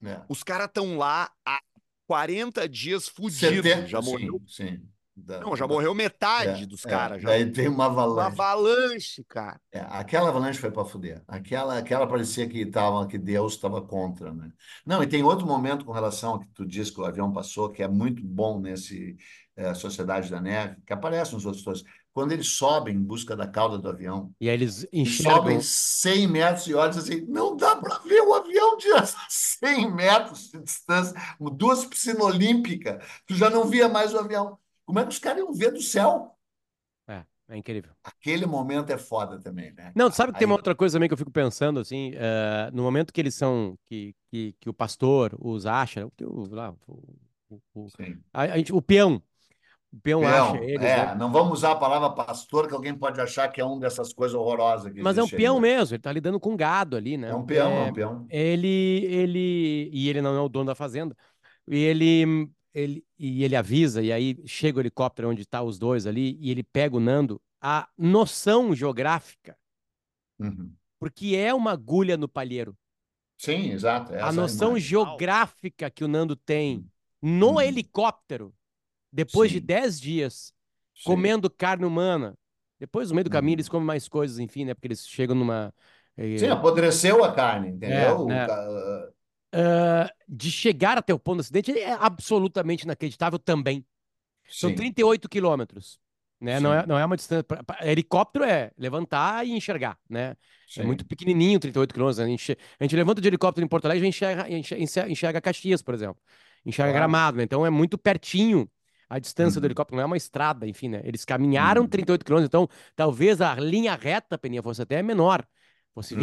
[0.04, 0.20] é.
[0.28, 1.60] Os caras estão lá há
[2.06, 3.88] 40 dias fudidos.
[3.90, 4.88] Já morreu, Sim, sim.
[5.22, 6.88] Da- Não, já da- morreu metade é, dos é.
[6.88, 7.22] caras.
[7.22, 7.28] já.
[7.28, 8.32] Daí tem uma Uma avalanche.
[8.32, 9.60] avalanche, cara.
[9.72, 11.22] É, aquela avalanche foi para fuder.
[11.26, 14.50] Aquela, aquela parecia que tava, que Deus estava contra, né?
[14.86, 17.68] Não, e tem outro momento com relação ao que tu disse que o avião passou,
[17.70, 19.16] que é muito bom nesse
[19.56, 21.84] é, Sociedade da Neve, que aparece nos outros todos.
[22.12, 25.36] Quando eles sobem em busca da cauda do avião, E aí eles eles enxergam.
[25.36, 28.88] sobem 100 metros e olham assim, não dá para ver o avião de
[29.28, 31.14] 100 metros de distância,
[31.52, 34.58] duas piscinas olímpicas, tu já não via mais o avião.
[34.88, 36.36] Como é que os caras iam ver do céu?
[37.06, 37.94] É, é incrível.
[38.02, 39.94] Aquele momento é foda também, né?
[39.94, 42.70] Não, sabe que tem uma Aí- outra coisa também que eu fico pensando, assim, eh,
[42.72, 46.72] no momento que eles são, que, que, que o pastor os acha, o, o, lá,
[46.86, 47.88] o, o,
[48.32, 49.20] a, a gente, o peão,
[49.92, 51.16] o peão Peão, acha eles, é, né?
[51.16, 54.34] não vamos usar a palavra pastor, que alguém pode achar que é um dessas coisas
[54.36, 55.60] horrorosas que Mas é um aí, peão né?
[55.60, 57.28] mesmo, ele tá lidando com gado ali, né?
[57.28, 58.28] É um peão, é É, um peão.
[58.28, 58.66] ele,
[59.06, 61.16] ele, e ele não é o dono da fazenda,
[61.68, 66.06] e ele, ele, e ele avisa, e aí chega o helicóptero onde tá os dois
[66.06, 69.56] ali, e ele pega o Nando, a noção geográfica,
[70.38, 70.76] Uhum.
[70.98, 72.76] porque é uma agulha no palheiro.
[73.38, 74.12] Sim, exato.
[74.20, 74.82] a essa noção imagem.
[74.88, 76.84] geográfica que o Nando tem
[77.22, 77.60] no Uhum.
[77.60, 78.54] helicóptero,
[79.12, 79.66] depois de Sim.
[79.66, 80.52] 10 dias,
[80.94, 81.04] Sim.
[81.04, 82.36] comendo carne humana.
[82.78, 83.56] Depois, no meio do caminho, Uhum.
[83.56, 84.74] eles comem mais coisas, enfim, né?
[84.74, 85.74] Porque eles chegam numa.
[86.16, 88.24] eh, Sim, apodreceu a carne, entendeu?
[88.26, 88.46] né?
[89.52, 93.84] Ah, de chegar até o ponto do acidente é absolutamente inacreditável também.
[94.48, 95.98] São Sim, 38 quilômetros.
[96.40, 96.60] Né?
[96.60, 97.42] Não, é, não é uma distância.
[97.42, 100.36] pra- pra- helicóptero é levantar e enxergar, né?
[100.76, 102.20] É muito pequenininho, 38 quilômetros.
[102.20, 105.82] A gente, a gente levanta de helicóptero em Porto Alegre e enxerga, enxerga, enxerga- Caxias,
[105.82, 106.22] por exemplo.
[106.64, 107.00] Enxerga Claro.
[107.10, 107.42] Gramado, né?
[107.42, 108.70] Então é muito pertinho
[109.08, 109.68] a distância do Uhum.
[109.68, 111.00] helicóptero, não é uma estrada, enfim, né?
[111.04, 111.88] Eles caminharam Uhum.
[111.88, 115.44] 38 quilômetros, então talvez a linha reta, Peninha, fosse até menor.
[115.94, 116.20] Fosse Uhum.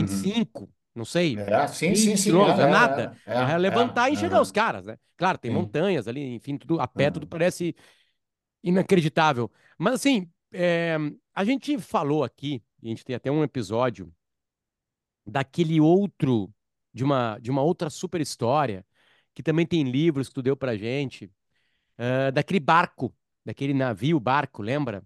[0.96, 1.38] 25, não sei.
[1.38, 2.24] É, sim, 20 sim, sim.
[2.24, 3.18] quilômetros, é, é é, nada.
[3.26, 4.42] é, É, é, levantar é, e enxergar é.
[4.42, 4.98] os caras, né?
[5.18, 5.58] Claro, tem Sim.
[5.58, 7.76] montanhas ali, enfim, tudo a pé, tudo parece
[8.64, 9.52] inacreditável.
[9.78, 10.98] Mas assim, é,
[11.34, 14.12] a gente falou aqui, e a gente tem até um episódio
[15.26, 16.54] daquele outro,
[16.94, 18.86] de uma, de uma outra super história,
[19.34, 21.30] que também tem livros que tu deu pra gente,
[21.98, 25.04] eh, daquele barco, daquele navio, barco, lembra?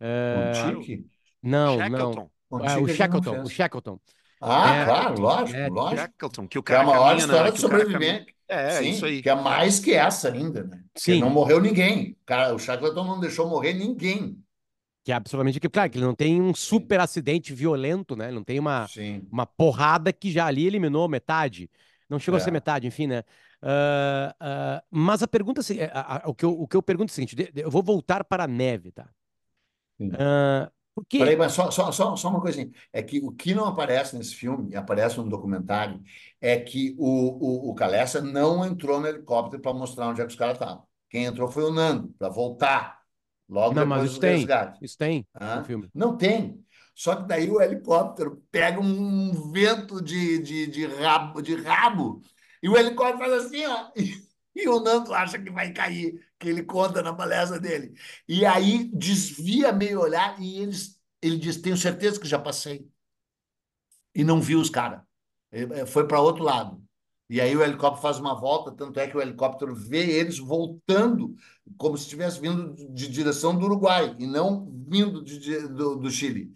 [0.00, 1.06] Eh, Contique?
[1.42, 2.12] não, não.
[2.12, 2.30] Shackleton.
[2.64, 3.48] Ah, Contique o não Shackleton, o.
[3.48, 4.00] Shackleton.
[4.42, 6.00] Ah, É, claro, lógico, é, lógico.
[6.00, 7.98] Shackleton, que o Que é a cara maior caminha história de que o cara caminha-
[8.00, 8.36] sobrevivente.
[8.48, 9.22] É, Sim, isso aí.
[9.22, 10.82] que é mais que essa ainda, né?
[10.92, 11.20] Porque Sim.
[11.20, 12.12] não morreu ninguém.
[12.12, 14.36] O Cara, o Shackleton não deixou morrer ninguém.
[15.04, 15.58] Que é absolutamente.
[15.58, 18.26] que- Claro, que ele não tem um super acidente violento, né?
[18.26, 19.26] Ele não tem uma, Sim.
[19.32, 21.70] uma porrada que já ali eliminou metade.
[22.10, 22.52] Não chegou a ser É.
[22.52, 23.22] metade, enfim, né?
[23.62, 26.82] Ah, ah, mas a pergunta, é se- a- a- o, que eu, o que eu
[26.82, 29.08] pergunto é o seguinte: eu vou voltar para a neve, tá?
[29.98, 30.10] Sim.
[30.94, 31.18] Por quê?
[31.18, 32.70] Peraí, mas só, só, só, só uma coisinha.
[32.92, 36.02] É que o que não aparece nesse filme, aparece no documentário,
[36.40, 40.30] é que o, o, o Kalessa não entrou no helicóptero para mostrar onde é que
[40.30, 40.86] os caras estavam.
[41.08, 43.02] Quem entrou foi o Nando, para voltar.
[43.48, 44.36] Logo Não, mas depois isso do tem.
[44.36, 44.84] resgate.
[44.84, 45.90] Isso tem no filme.
[45.94, 46.64] Não tem.
[46.94, 52.22] Só que daí o helicóptero pega um vento de, de, de, rabo, de rabo
[52.62, 53.90] e o helicóptero faz assim, ó.
[53.96, 54.12] E,
[54.54, 57.94] e o Nando acha que vai cair, que ele conta na palestra dele.
[58.28, 62.88] E aí desvia meio olhar e eles, ele diz: Tenho certeza que já passei.
[64.14, 65.00] E não viu os caras.
[65.50, 66.82] Ele- Foi para outro lado.
[67.30, 71.34] E aí o helicóptero faz uma volta, tanto é que o helicóptero vê eles voltando,
[71.78, 76.52] como se estivesse vindo de direção do Uruguai e não vindo de- do, do Chile.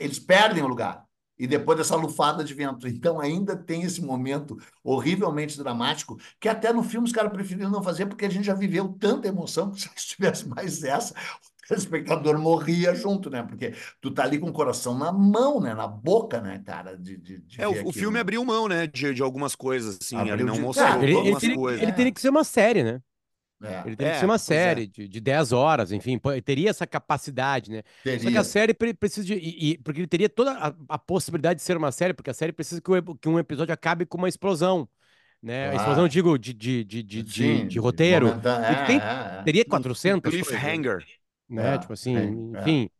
[0.00, 1.06] Eles perdem o lugar.
[1.44, 2.88] E depois dessa lufada de vento.
[2.88, 7.82] Então ainda tem esse momento horrivelmente dramático, que até no filme os caras preferiram não
[7.82, 12.38] fazer, porque a gente já viveu tanta emoção que se tivesse mais essa, o telespectador
[12.38, 13.42] morria junto, né?
[13.42, 15.74] Porque tu tá ali com o coração na mão, né?
[15.74, 16.96] Na boca, né, cara?
[16.96, 17.92] De, de, de É, o, aquilo.
[17.92, 20.98] filme abriu mão, né, de, de algumas coisas, assim, Abriu ele não de- mostrou Ah,
[21.02, 21.82] Ele, ele algumas teria, coisas.
[21.82, 23.00] ele teria que ser uma série, né?
[23.64, 24.38] É, Ele teria que É, ser uma é.
[24.38, 27.82] série de, de 10 horas, enfim, teria essa capacidade, né?
[28.16, 28.44] Só que a teria.
[28.44, 29.34] série pre- precisa de.
[29.34, 32.34] e- e- porque ele teria toda a, a possibilidade de ser uma série, porque a
[32.34, 34.88] série precisa que, o que um episódio acabe com uma explosão.
[35.42, 35.66] Né?
[35.66, 35.76] A Claro.
[35.82, 38.28] explosão, eu digo, de, de, de, de, Sim, de roteiro.
[38.28, 39.42] E tem- É, é, é.
[39.44, 41.04] Teria 400 coisas, Cliffhanger.
[41.48, 41.74] né?
[41.74, 42.60] É, tipo assim, sim, é.
[42.60, 42.90] enfim.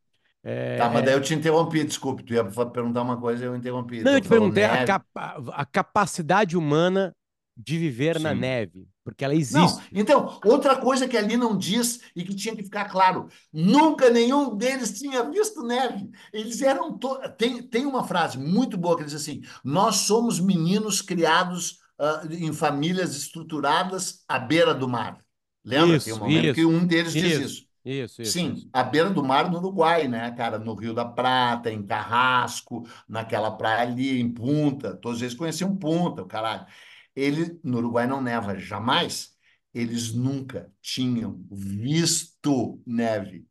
[0.45, 2.23] é- Tá, mas é- daí eu te interrompi, desculpe.
[2.23, 4.03] Tu ia perguntar uma coisa e eu interrompi.
[4.03, 7.15] Não, eu te perguntei a, capa- a capacidade humana
[7.57, 8.41] de viver na Sim.
[8.41, 9.83] neve, porque ela Não, existe.
[9.93, 14.57] então, outra coisa que ali não diz e que tinha que ficar claro: nunca nenhum
[14.57, 16.11] deles tinha visto neve.
[16.33, 16.97] Eles eram.
[16.97, 17.19] To...
[17.37, 22.53] Tem, tem uma frase muito boa que diz assim: Nós somos meninos criados ah, em
[22.55, 25.23] famílias estruturadas à beira do mar.
[25.63, 25.97] Lembra?
[25.97, 27.43] Isso, tem um momento isso, que um deles diz isso.
[27.43, 27.65] isso.
[27.85, 28.33] Isso, isso.
[28.33, 28.69] Sim, isso.
[28.73, 30.59] à beira do mar no Uruguai, né, cara?
[30.59, 34.97] No Rio da Prata, em Carrasco, naquela praia ali, em Punta.
[34.97, 36.67] Todos eles conheciam Punta, o caralho.
[37.15, 39.33] Ele, no Uruguai não neva jamais.
[39.73, 43.47] eles nunca tinham visto neve.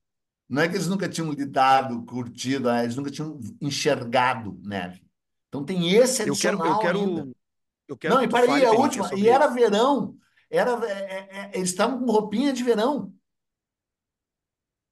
[0.49, 2.83] Não é que eles nunca tinham lidado, curtido, né?
[2.83, 5.05] eles nunca tinham enxergado neve.
[5.49, 7.29] Então tem esse Eu quero, adicional eu quero, ainda.
[7.87, 9.53] eu quero Não, e tu parei, fale, a última, e era isso.
[9.53, 10.17] verão,
[10.49, 13.13] era, é, é, é, eles estavam com roupinha de verão,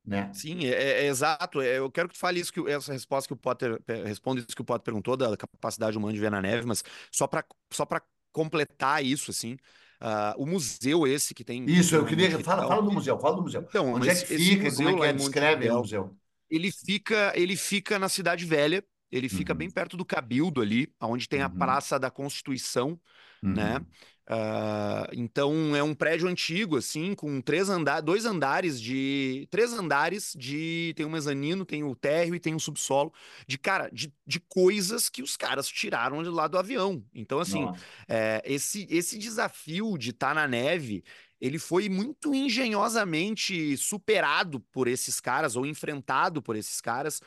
[0.05, 0.33] né?
[0.33, 1.61] Sim, é, é- é exato.
[1.61, 4.39] É, eu quero que tu fale isso, que, essa resposta que o Potter é, responde
[4.41, 7.45] isso que o Potter perguntou da capacidade humana de ver na neve, mas só para
[7.71, 8.01] só para
[8.31, 9.57] completar isso, assim,
[9.99, 12.39] ah, o museu esse que tem, Isso, eu queria.
[12.43, 13.67] Fala, fala do museu, fala do museu.
[13.69, 14.71] então, Onde é que fica?
[14.73, 15.11] Como museu é que é?
[15.11, 16.17] em Descreve o museu.
[16.49, 20.93] ele fica, ele fica na Cidade Velha, ele fica bem Uhum, perto do Cabildo ali,
[21.01, 22.99] onde tem a uhum, Praça da Constituição,
[23.41, 23.85] né?
[24.33, 29.45] Ah, então é um prédio antigo, assim, com três andares, dois andares de.
[29.51, 30.93] Três andares de.
[30.95, 33.11] Tem um mezanino, tem o térreo e tem um subsolo
[33.45, 37.03] de, cara, de, de coisas que os caras tiraram de lá do avião.
[37.13, 37.67] Então, assim,
[38.07, 41.03] é, esse, esse desafio de estar na neve.
[41.41, 47.19] Ele foi muito engenhosamente superado por esses caras, ou enfrentado por esses caras,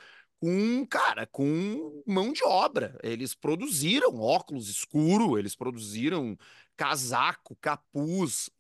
[0.45, 2.99] com, cara, com mão de obra.
[3.03, 6.37] Eles produziram óculos escuro, eles produziram
[6.77, 8.51] casaco, capuz,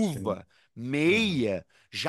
[0.00, 0.38] Sim.
[0.38, 0.46] luva,
[1.08, 1.66] Aham, meia,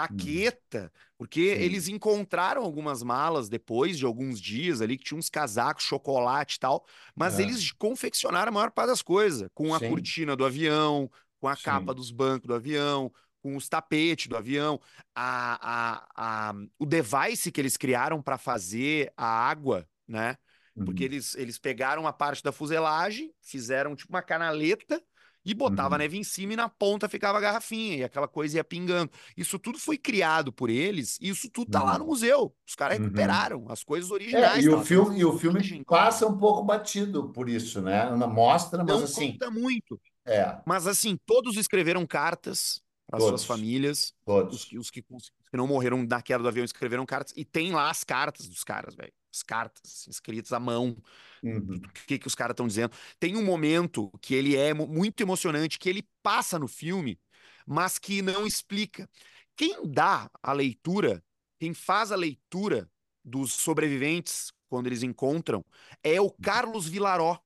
[0.09, 1.88] uhum, jaqueta, porque eles Sim.
[1.88, 6.86] encontraram algumas malas depois de alguns dias ali que tinham uns casacos, chocolate e tal,
[7.15, 7.39] mas É.
[7.39, 9.81] eles confeccionaram a maior parte das coisas, com a Sim.
[9.81, 11.09] cortina do avião,
[11.39, 11.95] com a capa Sim.
[11.95, 13.11] dos bancos do avião,
[13.44, 14.80] com os tapetes do avião,
[15.16, 20.38] a, a, a, o device que eles criaram para fazer a água, né?
[20.84, 25.02] Porque Uhum, eles, eles pegaram a parte da fuselagem, fizeram tipo uma canaleta
[25.46, 28.28] e botava a uhum, neve em cima e na ponta ficava a garrafinha e aquela
[28.28, 29.12] coisa ia pingando.
[29.38, 32.56] Isso tudo foi criado por eles e isso tudo tá lá no uhum, museu.
[32.68, 32.98] Os caras uhum.
[32.98, 36.64] recuperaram as coisas É, originais, e tá o filme, e o filme passa um pouco
[36.64, 38.10] batido por isso, né?
[38.16, 40.00] Não Mostra, mas Não assim, conta muito.
[40.26, 42.82] é, Mas assim, todos escreveram cartas
[43.18, 44.14] para suas famílias.
[44.49, 44.66] Os todos.
[44.76, 47.34] os, que, os que não morreram na queda do avião escreveram cartas.
[47.36, 49.14] E tem lá as cartas dos caras, velho.
[49.34, 50.97] As cartas assim, escritas à mão.
[51.43, 52.95] Uhum, O que, que os caras estão dizendo.
[53.20, 57.20] Tem um momento que ele é mu- muito emocionante, que ele passa no filme,
[57.66, 59.09] mas que não explica.
[59.55, 61.24] Quem dá a leitura,
[61.59, 62.89] quem faz a leitura
[63.24, 65.64] dos sobreviventes quando eles encontram,
[66.03, 67.39] é o Carlos Vilaró,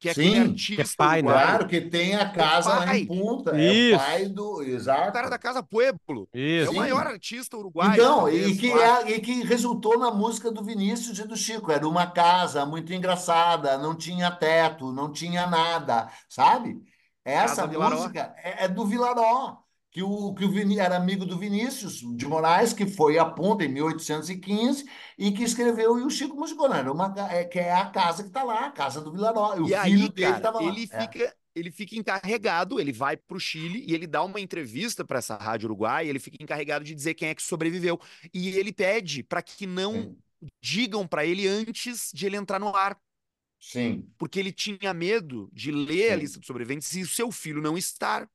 [0.00, 1.28] que é aquele Sim, Que é artista pai, né?
[1.34, 3.06] claro que tem a É o casa lá em.
[3.06, 4.62] Punta, é o pai Isso, do.
[5.02, 5.30] O cara Exato.
[5.30, 6.28] da Casa Pueblo.
[6.62, 6.72] É isso.
[6.72, 11.18] o maior artista uruguaio, Então, e que, é, e que resultou na música do Vinícius
[11.18, 11.72] e do Chico.
[11.72, 16.82] Era uma casa muito engraçada, não tinha teto, não tinha nada, sabe?
[17.24, 19.58] Essa música é, é do Vilaró,
[19.90, 23.64] que o, que o Vini, era amigo do Vinícius de Moraes, que foi a Punta
[23.64, 24.84] em 1815
[25.18, 26.36] e que escreveu, e o Chico
[26.74, 29.56] era uma, é, que é a casa que está lá, a casa do Vilaró.
[29.56, 30.76] E o E filho aí, dele estava lá.
[30.76, 31.14] ele É.
[31.14, 35.36] fica, ele fica encarregado, ele vai pro Chile e ele dá uma entrevista para essa
[35.36, 38.00] rádio Uruguai, ele fica encarregado de dizer quem é que sobreviveu.
[38.32, 40.22] E ele pede para que não Sim,
[40.62, 42.98] digam para ele antes de ele entrar no ar,
[43.58, 46.16] sim, porque ele tinha medo de ler a sim.
[46.16, 48.28] lista de sobreviventes e o seu filho não estar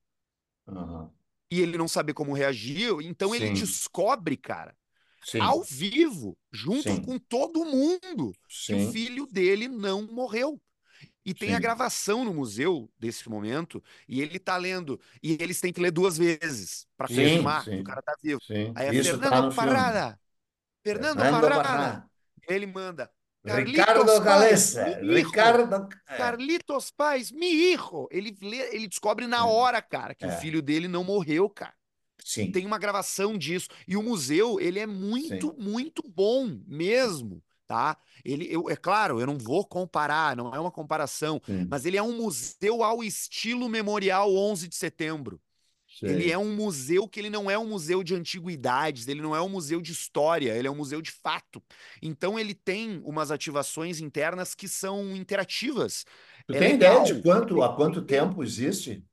[0.68, 1.12] Aham.
[1.50, 2.92] E ele não saber como reagir.
[3.02, 4.76] Então ele Sim, descobre, cara,
[5.24, 10.62] sim, ao vivo, junto sim, com todo mundo, que o filho dele não morreu.
[11.26, 11.62] E tem a sim.
[11.62, 16.18] gravação no museu desse momento, e ele tá lendo, e eles têm que ler duas
[16.18, 18.40] vezes para confirmar que o cara tá vivo.
[18.76, 19.56] Aí é Isso Fernando filme.
[19.56, 20.20] Parrada,
[20.84, 22.10] Fernando Fernando Parrada.
[22.48, 23.12] Ele manda
[23.46, 25.00] Carlitos Paz, Galessa.
[25.02, 25.90] Ricardo.
[26.08, 28.08] É, Carlitos Paz, mi hijo.
[28.12, 30.38] Ele, ele descobre na é, hora, cara, que o é.
[30.38, 31.74] filho dele não morreu, cara.
[32.24, 33.68] Sim, Tem uma gravação disso.
[33.88, 35.56] E o museu, ele é muito, sim.
[35.58, 37.98] muito bom mesmo, tá?
[38.24, 41.98] Ele, eu, é claro, eu não vou comparar, não é uma comparação, Sim, mas ele
[41.98, 45.40] é um museu ao estilo Memorial 11 de Setembro.
[46.04, 49.42] Ele é um museu que ele não é um museu de antiguidades, ele não é
[49.42, 51.64] um museu de história, ele é um museu de fato.
[52.02, 56.06] Então ele tem umas ativações internas que são interativas.
[56.48, 57.04] Tu É tem ideia legal.
[57.04, 59.04] de quanto, há quanto tem- tempo existe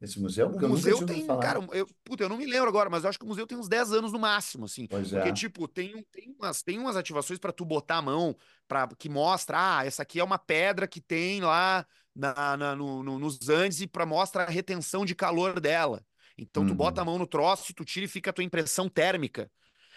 [0.00, 0.48] esse museu?
[0.48, 3.10] O Porque nunca museu tem, cara, eu, puta, eu não me lembro agora, mas eu
[3.10, 4.86] acho que o museu tem uns 10 anos no máximo, assim.
[4.86, 5.32] Pois Porque, é.
[5.32, 8.36] tipo, tem, tem, umas, tem umas ativações para tu botar a mão,
[8.68, 13.02] pra, que mostra, ah, essa aqui é uma pedra que tem lá na, na- no-
[13.02, 16.04] no- nos Andes e para mostra a retenção de calor dela.
[16.36, 18.88] Então tu bota a Uhum, mão no troço, tu tira e fica a tua impressão
[18.88, 19.50] térmica.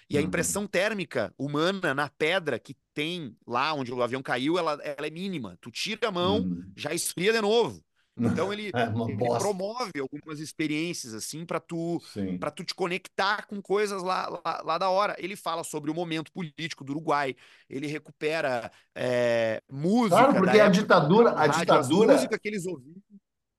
[0.10, 4.58] E a uhum, impressão térmica humana na pedra que tem lá onde o avião caiu,
[4.58, 5.58] ela, ela é mínima.
[5.62, 6.76] Tu tira a mão, uhum.
[6.76, 7.84] já esfria de novo.
[8.20, 12.02] Então ele, É ele promove algumas experiências assim para tu
[12.40, 15.16] para tu te conectar com coisas lá, lá, lá da hora.
[15.18, 17.36] Ele fala sobre o momento político do Uruguai.
[17.70, 23.02] Ele recupera é, música Claro, porque a ditadura, a rádio, ditadura, músicas que eles ouviam.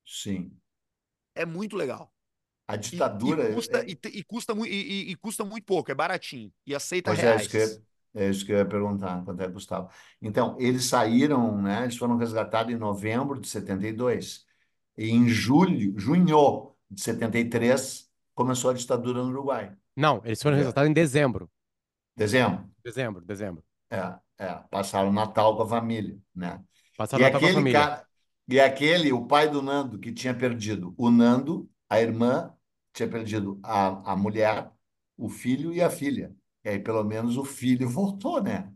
[0.05, 0.61] sim.
[1.35, 2.13] É muito legal.
[2.69, 3.45] A E, ditadura.
[3.45, 6.53] e custa, é- e, e custa, e, e- e custa muito pouco, é baratinho.
[6.67, 7.43] E aceita Pois é, reais.
[7.43, 7.83] isso que, eu-
[8.15, 9.91] é isso que eu ia perguntar, quanto é que custava.
[10.21, 11.85] Então, eles saíram, né?
[11.85, 14.47] Eles foram resgatados em novembro de 72.
[14.97, 19.77] E em julho, junho de 73, começou a ditadura no Uruguai.
[19.97, 20.61] Não, eles foram É.
[20.61, 21.51] resgatados em dezembro.
[22.17, 22.69] Dezembro.
[22.85, 23.63] Dezembro, dezembro.
[23.91, 26.63] É, é, passaram o Natal com a família, né?
[26.97, 27.89] Passaram E Natal com a família.
[27.89, 28.07] cara,
[28.49, 32.55] e aquele, o pai do Nando, que tinha perdido o Nando, a irmã,
[32.99, 34.71] tinha perdido a, a mulher,
[35.17, 36.35] o filho e a filha.
[36.65, 38.73] E aí, pelo menos, o filho voltou, né?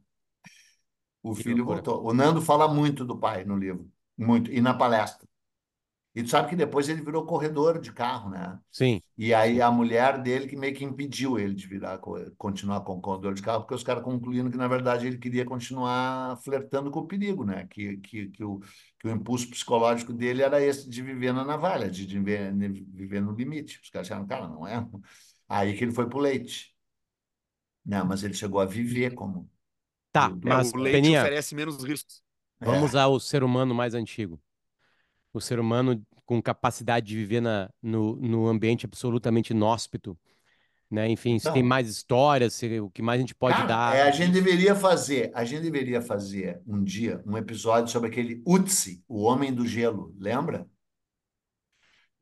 [1.23, 1.71] O Que filho loucura.
[1.71, 2.05] voltou.
[2.05, 5.29] O Nando fala muito do pai no livro, muito, e na palestra.
[6.15, 8.59] E tu sabe que depois ele virou corredor de carro, né?
[8.71, 9.03] Sim.
[9.17, 13.01] E aí a mulher dele que meio que impediu ele de virar, co- continuar com
[13.01, 17.01] corredor de carro, porque os caras concluíram que, na verdade, ele queria continuar flertando com
[17.01, 17.67] o perigo, né?
[17.69, 18.61] Que, que, que, o,
[18.99, 22.83] que o impulso psicológico dele era esse de viver na navalha, de, de viver, de
[22.93, 23.81] viver no limite.
[23.83, 24.87] Os caras acharam, cara, não é?
[25.49, 26.73] Aí que ele foi pro leite.
[27.85, 29.51] Não, mas ele chegou a viver como.
[30.13, 32.23] Tá, o- mas, o leite Peninha, oferece menos riscos.
[32.61, 33.01] vamos É.
[33.01, 34.41] ao ser humano mais antigo.
[35.33, 40.19] O ser humano com capacidade de viver na, no, no ambiente absolutamente inóspito,
[40.91, 41.09] né?
[41.09, 43.97] Enfim, se tem Então, mais histórias, se, o que mais a gente pode Cara, dar
[43.97, 48.43] é, a gente deveria fazer, a gente deveria fazer um dia um episódio sobre aquele
[48.47, 50.67] Utsi, o homem do gelo, lembra?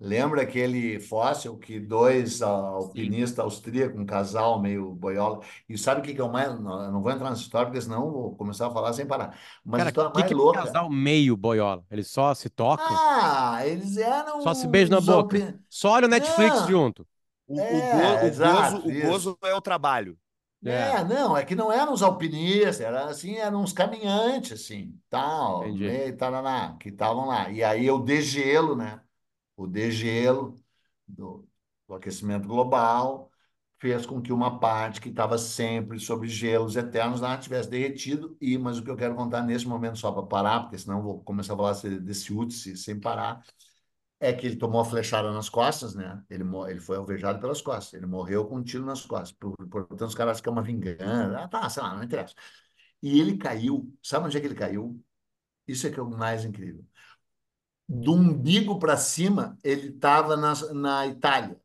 [0.03, 6.05] Lembra aquele fóssil que dois ah, alpinistas austríacos, um casal meio boiola, e sabe o
[6.05, 8.12] que que é o mais, não, eu não vou entrar nessa história porque senão eu
[8.12, 10.36] vou começar a falar sem parar, mas a Cara, o história que, mais que é
[10.36, 11.84] um louca, casal meio boiola?
[11.90, 16.09] Eles só se tocam, ah, eles eram só se beijam na os boca, só olham
[16.09, 17.07] Netflix Não, junto.
[17.46, 20.18] O, o, é, go- o exato, gozo, o gozo é o trabalho.
[20.64, 25.01] É, É, não, é que não eram os alpinistas, era assim, eram uns caminhantes, assim,
[25.09, 25.80] tal, entendi.
[25.80, 27.51] meio, taraná, que estavam lá.
[27.51, 29.01] E aí o degelo, né?
[29.61, 30.56] O degelo
[31.06, 31.48] do,
[31.88, 33.30] do aquecimento global
[33.78, 38.36] fez com que uma parte que estava sempre sobre gelos eternos lá tivesse derretido.
[38.40, 41.22] E, mas o que eu quero contar nesse momento, só para parar, porque senão vou
[41.24, 43.42] começar a falar desse Utsi sem parar,
[44.20, 46.22] é que ele tomou a flechada nas costas, né?
[46.30, 47.94] Ele, ele foi alvejado pelas costas.
[47.94, 49.32] Ele morreu com um tiro nas costas.
[49.32, 51.38] Por- Portanto, os caras acham que é uma vingança.
[51.38, 52.34] Ah, tá, sei lá, não interessa.
[53.02, 53.92] E ele caiu.
[54.02, 55.02] Sabe onde é que ele caiu?
[55.68, 56.84] Isso é que é o mais incrível.
[57.93, 61.61] Do umbigo para cima, ele estava na, na Itália.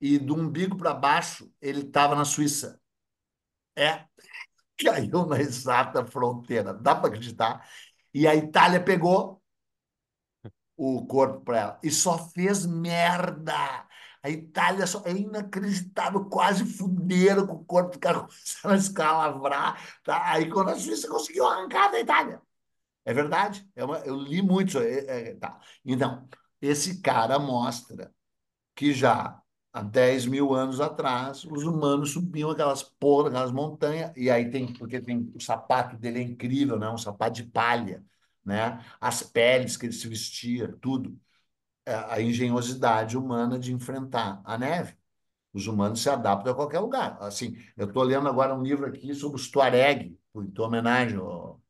[0.00, 2.80] E do umbigo para baixo, ele estava na Suíça.
[3.76, 4.04] É,
[4.76, 6.74] caiu na exata fronteira.
[6.74, 7.64] Dá para acreditar?
[8.12, 9.40] E a Itália pegou
[10.76, 13.86] o corpo para ela e só fez merda.
[14.20, 20.00] A Itália só, é inacreditável, quase fuderam com o corpo do cara, começaram a escalavrar.
[20.02, 20.32] Tá?
[20.32, 22.42] Aí quando a Suíça conseguiu arrancar da Itália.
[23.08, 24.78] É verdade, é uma, eu li muito.
[24.78, 25.58] é- é- tá.
[25.84, 26.28] Então,
[26.60, 28.12] esse cara mostra
[28.76, 29.40] que já
[29.72, 34.72] há 10 mil anos atrás, os humanos subiam aquelas porra, aquelas montanhas, e aí tem,
[34.74, 36.88] porque tem o sapato dele é incrível, né?
[36.90, 38.04] Um sapato de palha,
[38.44, 38.84] né?
[39.00, 41.18] As peles que ele se vestia, tudo.
[41.86, 44.96] É a engenhosidade humana de enfrentar a neve.
[45.52, 47.18] Os humanos se adaptam a qualquer lugar.
[47.22, 51.60] Assim, eu estou lendo agora um livro aqui sobre os Tuareg, em tua homenagem ao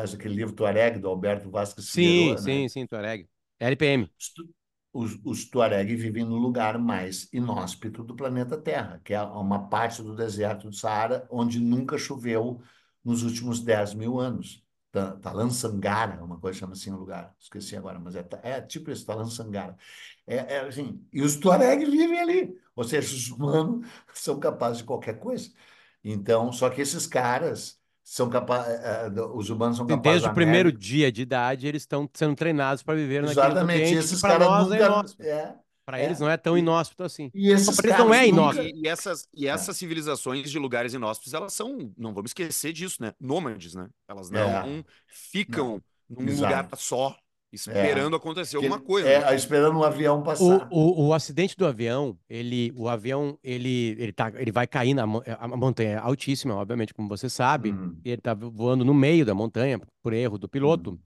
[0.00, 2.62] caso daquele livro Tuareg, do Alberto Vasques Sim, Figueroa, né?
[2.62, 3.28] sim, sim, Tuareg.
[3.60, 4.08] LPM.
[4.92, 10.02] Os, os, Tuareg vivem no lugar mais inóspito do planeta Terra, que é uma parte
[10.02, 12.60] do deserto do Saara onde nunca choveu
[13.04, 14.64] nos últimos 10 mil anos.
[14.90, 18.90] Ta- Talan Sangara, uma coisa chama assim o lugar, esqueci agora, mas é, é tipo
[18.90, 19.76] isso, Talan Sangara.
[20.26, 24.84] É, é assim, e os Tuareg vivem ali, ou seja, os humanos são capazes de
[24.84, 25.50] qualquer coisa.
[26.02, 27.78] Então, só que esses caras
[28.10, 28.80] são capazes,
[29.34, 32.94] os humanos são capazes Desde o primeiro dia de idade, eles estão sendo treinados para
[32.94, 34.86] viver naquele Exatamente, ambiente que esses para caras é nunca.
[34.86, 35.22] inóspito.
[35.22, 36.04] É, Para é.
[36.04, 37.32] eles não é tão inóspito assim.
[37.34, 38.26] e Não, esses para eles não é nunca.
[38.26, 38.74] inóspito.
[38.74, 42.72] E, e essas, e É, essas civilizações de lugares inóspitos, elas são, não vamos esquecer
[42.72, 43.14] disso, né?
[43.20, 43.88] Nômades, né?
[44.08, 46.76] Elas não é, não, ficam num lugar exato.
[47.66, 49.24] É, esperando acontecer alguma coisa, né?
[49.32, 50.68] é esperando um avião O, passar.
[50.70, 55.02] o, o acidente do avião, ele, o avião, ele, ele, tá, ele vai cair na
[55.02, 57.70] a montanha é altíssima, obviamente, como você sabe.
[57.70, 60.92] Uhum, Ele tá voando no meio da montanha, por erro do piloto.
[60.92, 61.02] uhum,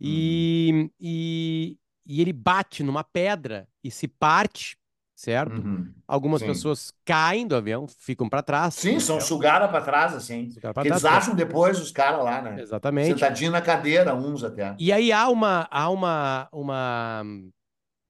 [0.00, 4.76] uhum, E, e, e ele bate numa pedra e se parte,
[5.22, 5.52] certo?
[5.52, 5.88] uhum.
[6.06, 6.48] Algumas Sim.
[6.48, 8.74] pessoas caem do avião, ficam para trás.
[8.74, 10.50] Sim, são sugaram para trás, assim.
[10.60, 11.18] pra Que eles trás.
[11.18, 12.60] acham depois, os caras lá, né?
[12.60, 13.14] Exatamente.
[13.14, 14.74] Sentadinho na cadeira, uns até.
[14.80, 17.22] E aí há uma, há uma, uma,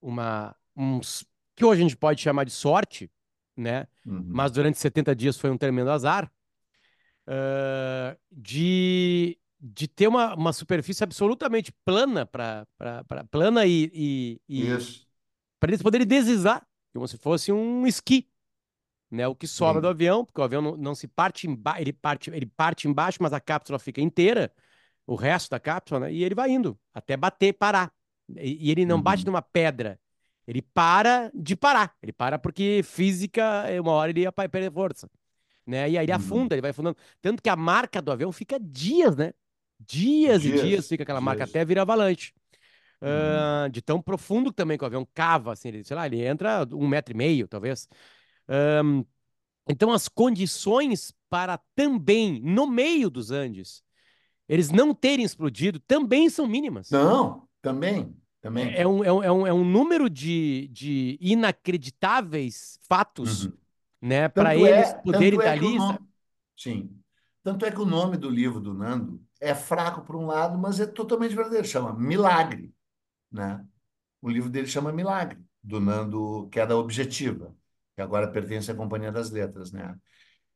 [0.01, 1.23] uma, uns,
[1.55, 3.11] que hoje a gente pode chamar de sorte,
[3.55, 3.85] né?
[4.07, 6.31] Uhum, Mas durante 70 dias foi um tremendo azar,
[7.27, 12.65] ah, de, de ter uma, uma superfície absolutamente plana para
[13.29, 15.07] plana e, e, e Isso.
[15.59, 18.29] para eles poderem deslizar, como se fosse um esqui,
[19.11, 19.27] né?
[19.27, 19.81] O que sobra Sim.
[19.81, 23.19] do avião, porque o avião não, não se parte embaixo, ele parte, ele parte embaixo,
[23.21, 24.53] mas a cápsula fica inteira,
[25.07, 26.13] o resto da cápsula, né?
[26.13, 27.93] E ele vai indo até bater, parar.
[28.37, 29.27] E, e ele não bate Uhum.
[29.27, 29.99] numa pedra.
[30.47, 31.95] Ele para de parar.
[32.01, 35.09] Ele para porque física, eh, uma hora ele ia perder força.
[35.65, 35.91] Né?
[35.91, 36.13] E aí ele Uhum.
[36.13, 36.97] afunda, ele vai afundando.
[37.21, 39.33] Tanto que a marca do avião fica dias, né?
[39.79, 41.45] Dias, e Dias, dias fica aquela marca dias.
[41.45, 42.33] até virar avalanche.
[43.05, 46.65] Ah, de tão profundo também que o avião cava, assim, ele, sei lá, ele entra
[46.71, 47.87] um metro e meio, talvez.
[48.47, 49.03] Ahn,
[49.67, 53.83] então, as condições para também, no meio dos Andes,
[54.47, 56.89] eles não terem explodido também são mínimas.
[56.91, 58.69] Não, também, também.
[58.69, 63.53] É, é um, é, um, é, um, é um número de, de inacreditáveis fatos, Uhum.
[64.01, 65.99] né, para Tanto eles é- poderem é nome-?
[66.57, 66.99] Sim.
[67.41, 70.79] Tanto é que o nome do livro do Nando é fraco por um lado, mas
[70.79, 71.67] é totalmente verdadeiro.
[71.67, 72.73] Chama Milagre,
[73.33, 73.65] né?
[74.21, 77.55] O livro dele chama Milagre, do Nando Queda Objetiva,
[77.95, 79.95] que agora pertence à Companhia das Letras, né?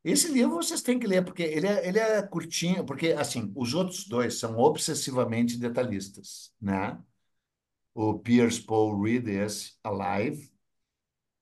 [0.04, 3.74] Esse livro vocês têm que ler, porque ele é, ele é curtinho, porque, assim, os
[3.74, 6.98] outros dois são obsessivamente detalhistas, né?
[7.94, 10.50] O Pierce Paul Reed, esse, Alive,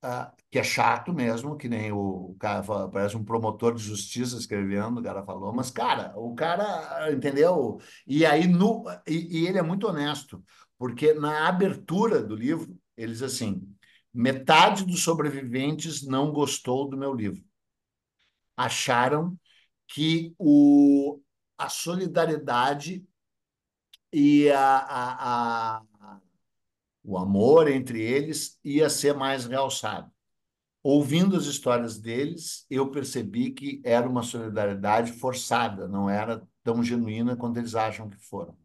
[0.01, 3.81] ah, que é chato mesmo, que nem o, o cara fala, parece um promotor de
[3.81, 7.79] justiça escrevendo, o cara falou, mas, cara, o cara, entendeu?
[8.05, 10.43] E aí, no, e, e ele é muito honesto,
[10.77, 13.61] porque na abertura do livro, ele diz assim,
[14.13, 17.43] metade dos sobreviventes não gostou do meu livro.
[18.55, 19.37] Acharam
[19.87, 21.19] que o,
[21.57, 23.05] a solidariedade
[24.11, 26.21] e a, a, a,
[27.03, 30.09] o amor entre eles ia ser mais realçado.
[30.81, 37.35] Ouvindo as histórias deles, eu percebi que era uma solidariedade forçada, não era tão genuína
[37.35, 38.55] quanto eles acham que foram.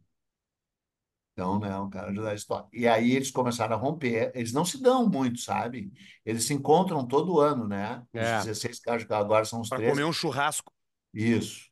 [1.40, 2.66] Então, né, o cara a história.
[2.70, 4.30] E aí eles começaram a romper.
[4.34, 5.90] Eles não se dão muito, sabe?
[6.24, 8.02] Eles se encontram todo ano, né?
[8.12, 8.38] Os É.
[8.40, 9.92] 16 caras que agora são os Para 13.
[9.92, 10.70] comer um churrasco.
[11.14, 11.68] Isso.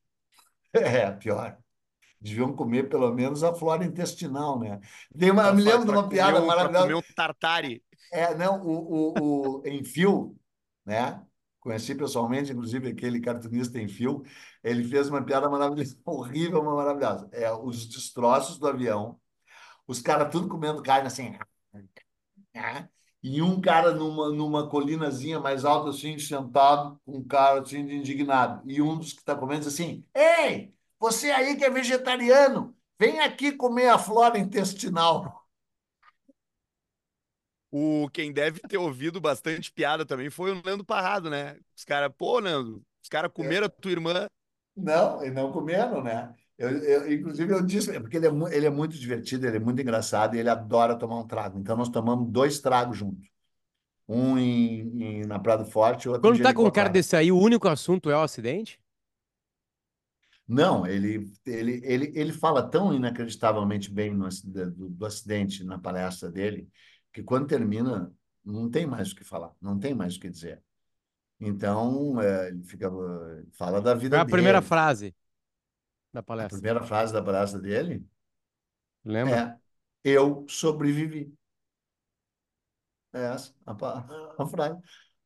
[0.73, 1.57] É, pior.
[2.21, 4.81] Deviam comer pelo menos a flora intestinal, né?
[5.19, 6.83] Tem uma, me lembro de uma piada um- maravilhosa.
[6.85, 7.83] comer um tartare.
[8.13, 10.37] É, não, o, o, o Enfio,
[10.85, 11.23] né?
[11.61, 14.23] Conheci pessoalmente, inclusive, aquele cartunista Enfio.
[14.63, 17.29] Ele fez uma piada maravilhosa, horrível, mas maravilhosa.
[17.33, 19.19] É, os destroços do avião,
[19.89, 21.31] os caras tudo comendo carne assim.
[22.55, 22.89] né?
[23.23, 27.97] E um cara numa, numa colinazinha mais alta, assim, sentado, com um cara assim, de
[27.97, 28.63] indignado.
[28.71, 33.19] E um dos que está comendo diz assim: Ei, você aí que é vegetariano, vem
[33.21, 35.49] aqui comer a flora intestinal.
[37.71, 41.59] O, quem deve ter ouvido bastante piada também foi o Nando Parrado, né?
[41.77, 44.27] Os caras, pô, Nando, os caras comeram a tua irmã.
[44.77, 46.35] Não, e não comeram, né?
[46.59, 49.81] Eu, eu- inclusive, eu disse, porque ele é, ele é muito divertido, ele é muito
[49.81, 51.59] engraçado e ele adora tomar um trago.
[51.59, 53.29] Então, nós tomamos dois tragos juntos.
[54.09, 57.39] Um em, em- na Prado Forte, outro Quando tá com um cara desse aí, o
[57.39, 58.81] único assunto é o acidente?
[60.47, 66.31] Não, ele, ele, ele, ele fala tão inacreditavelmente bem no, do, do acidente na palestra
[66.31, 66.69] dele,
[67.13, 68.11] que quando termina,
[68.45, 70.63] não tem mais o que falar, não tem mais o que dizer.
[71.41, 72.91] Então, é, ele fica,
[73.55, 74.63] fala da vida é a primeira dele.
[74.63, 75.15] frase
[76.19, 76.53] da A palestra?
[76.53, 78.05] primeira frase da palestra dele
[79.05, 79.43] Lembra?
[79.43, 79.57] é:
[80.05, 81.33] Eu sobrevivi.
[83.13, 83.73] É essa a,
[84.39, 84.79] a frase.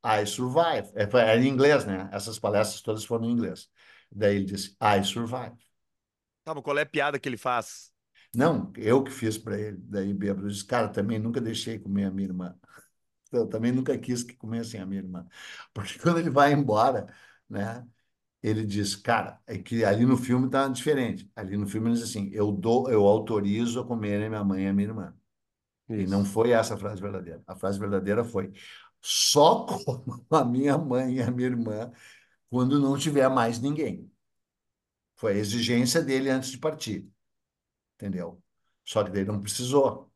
[0.05, 0.91] I survive.
[0.95, 2.09] É, é em inglês, né?
[2.11, 3.69] Essas palestras todas foram em inglês.
[4.11, 5.55] Daí ele disse: I survive.
[6.43, 7.93] Tá, mas qual é a piada que ele faz?
[8.33, 9.77] Não, eu que fiz para ele.
[9.79, 12.57] Daí bêbado disse: Cara, também nunca deixei comer a minha irmã.
[13.31, 15.27] Eu também nunca quis que comessem a minha irmã.
[15.73, 17.07] Porque quando ele vai embora,
[17.49, 17.87] né?
[18.43, 21.31] Ele diz, cara, é que ali no filme tá diferente.
[21.35, 24.67] Ali no filme ele diz assim: eu dou, eu autorizo a comerem minha mãe e
[24.67, 25.15] a minha irmã.
[25.89, 26.31] E não Isso.
[26.33, 27.43] foi essa a frase verdadeira.
[27.47, 28.51] A frase verdadeira foi:
[29.01, 31.91] só como a minha mãe e a minha irmã
[32.49, 34.11] quando não tiver mais ninguém.
[35.15, 37.09] Foi a exigência dele antes de partir.
[37.95, 38.41] Entendeu?
[38.85, 40.11] Só que daí não precisou,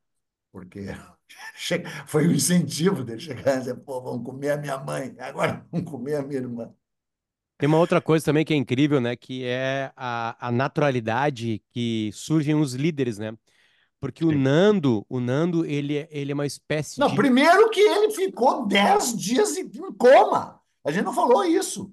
[0.52, 0.88] porque
[2.08, 5.90] foi o incentivo dele chegar e dizer: pô, vamos comer a minha mãe, agora vamos
[5.90, 6.74] comer a minha irmã.
[7.58, 9.16] Tem uma outra coisa também que é incrível, né?
[9.16, 13.36] Que é a, a naturalidade que surgem os líderes, né?
[14.00, 14.38] Porque o Sim.
[14.38, 17.16] Nando, o Nando, ele, é- ele é uma espécie Não, de.
[17.16, 20.62] primeiro que ele ficou 10 dias em coma.
[20.86, 21.92] A gente não falou isso.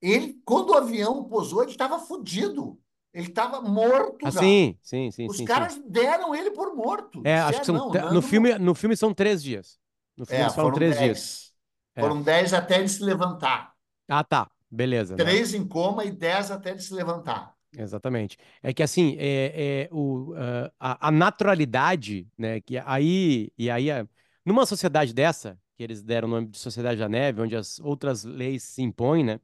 [0.00, 2.78] Ele, quando o avião pousou, ele estava fudido.
[3.14, 4.40] Ele estava morto Ah, já.
[4.40, 5.44] sim, sim, sim, Os sim, sim.
[5.46, 7.22] caras deram ele por morto.
[7.24, 7.74] É, acho que são.
[7.76, 9.78] não, Nando No filme, no filme são três dias.
[10.16, 11.04] No filme É, foram três 10.
[11.04, 11.52] dias.
[11.94, 12.00] É.
[12.00, 13.72] Foram 10 até ele se levantar.
[14.08, 14.50] Ah, tá.
[14.72, 15.24] Beleza, né?
[15.24, 17.54] Três em coma e 10 até ele se levantar.
[17.76, 18.36] Exatamente.
[18.62, 22.60] É que assim, é, é o, ah, a, a naturalidade, né?
[22.60, 24.06] Que aí, e aí, a-
[24.44, 28.24] numa sociedade dessa, que eles deram o nome de Sociedade da Neve, onde as outras
[28.24, 29.40] leis se impõem, né?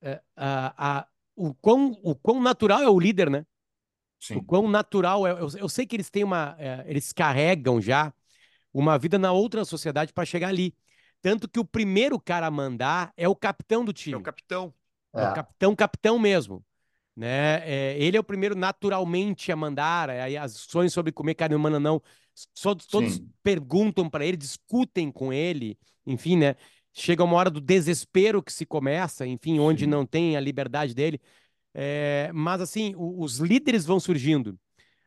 [0.00, 3.44] É, a, a- o quão, o quão natural é o líder, né?
[4.34, 4.42] O Sim.
[4.42, 5.32] quão natural é.
[5.32, 6.56] Eu, eu sei que eles têm uma.
[6.58, 8.12] é, eles carregam já
[8.72, 10.74] uma vida na outra sociedade para chegar ali.
[11.26, 14.22] Tanto que o primeiro cara a mandar é o capitão do É o time.
[14.22, 14.72] capitão.
[15.12, 15.34] É o É.
[15.34, 16.64] capitão, capitão mesmo.
[17.16, 17.68] Né?
[17.68, 20.08] É, ele é o primeiro naturalmente a mandar.
[20.08, 22.00] Aí as discussões sobre comer carne humana não.
[22.54, 23.28] Só, todos Sim.
[23.42, 25.76] perguntam para ele, discutem com ele.
[26.06, 26.54] Enfim, né?
[26.92, 29.90] Chega uma hora do desespero que se começa, enfim, onde Sim.
[29.90, 31.20] não tem a liberdade dele.
[31.74, 34.56] É, mas assim, o- os líderes vão surgindo.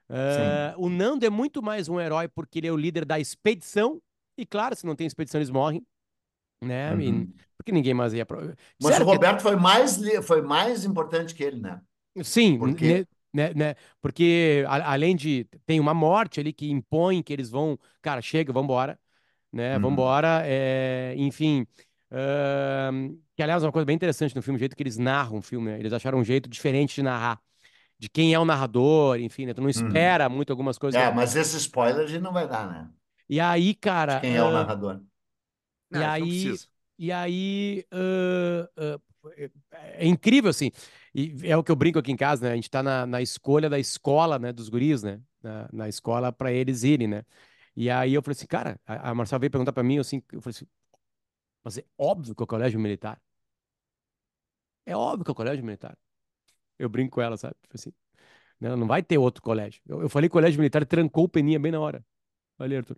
[0.09, 4.01] Ah, o Nando é muito mais um herói porque ele é o líder da expedição.
[4.37, 5.81] E claro, se não tem expedição, eles morrem.
[6.61, 7.01] Né?
[7.03, 7.33] E- Uhum.
[7.57, 8.25] porque ninguém mais ia.
[8.25, 8.55] Pro...
[8.79, 11.81] Mas Sério o que- Roberto foi mais, li- foi mais importante que ele, né?
[12.23, 13.07] Sim, Por ne- quê?
[13.33, 17.77] né, né, porque a- além de tem uma morte ali que impõe que eles vão,
[18.01, 18.99] cara, chega, vambora,
[19.51, 19.79] né, Uhum.
[19.79, 21.67] vambora, é, enfim,
[22.11, 25.37] ahn, que aliás é uma coisa bem interessante no filme, o jeito que eles narram
[25.39, 27.41] o filme, né, eles acharam um jeito diferente de narrar,
[27.99, 31.07] de quem é o narrador, enfim, né, tu não espera muito algumas coisas, Uhum.
[31.07, 32.91] É, mas esse spoiler a gente não vai dar, né?
[33.29, 35.01] e aí, cara, De quem é o ah, narrador.
[35.89, 36.59] Não, e aí,
[36.97, 38.99] e aí ah, ah,
[39.71, 40.71] é, incrível, assim.
[41.13, 42.53] E é o que eu brinco aqui em casa, né?
[42.53, 44.51] A gente tá na, na escolha da escola, né?
[44.53, 45.21] Dos guris, né?
[45.41, 47.25] Na, na escola para eles irem, né?
[47.75, 50.41] E aí eu falei assim, cara, a, a Marcela veio perguntar para mim, assim, eu
[50.41, 50.67] falei assim,
[51.63, 53.21] mas é óbvio que é o colégio militar.
[54.85, 55.97] É óbvio que é o colégio militar.
[56.79, 57.55] Eu brinco com ela, sabe?
[57.63, 57.93] Tipo assim,
[58.59, 59.81] não, não vai ter outro colégio.
[59.87, 62.05] Eu, eu falei colégio militar trancou o Peninha bem na hora.
[62.59, 62.97] Olha, Arthur.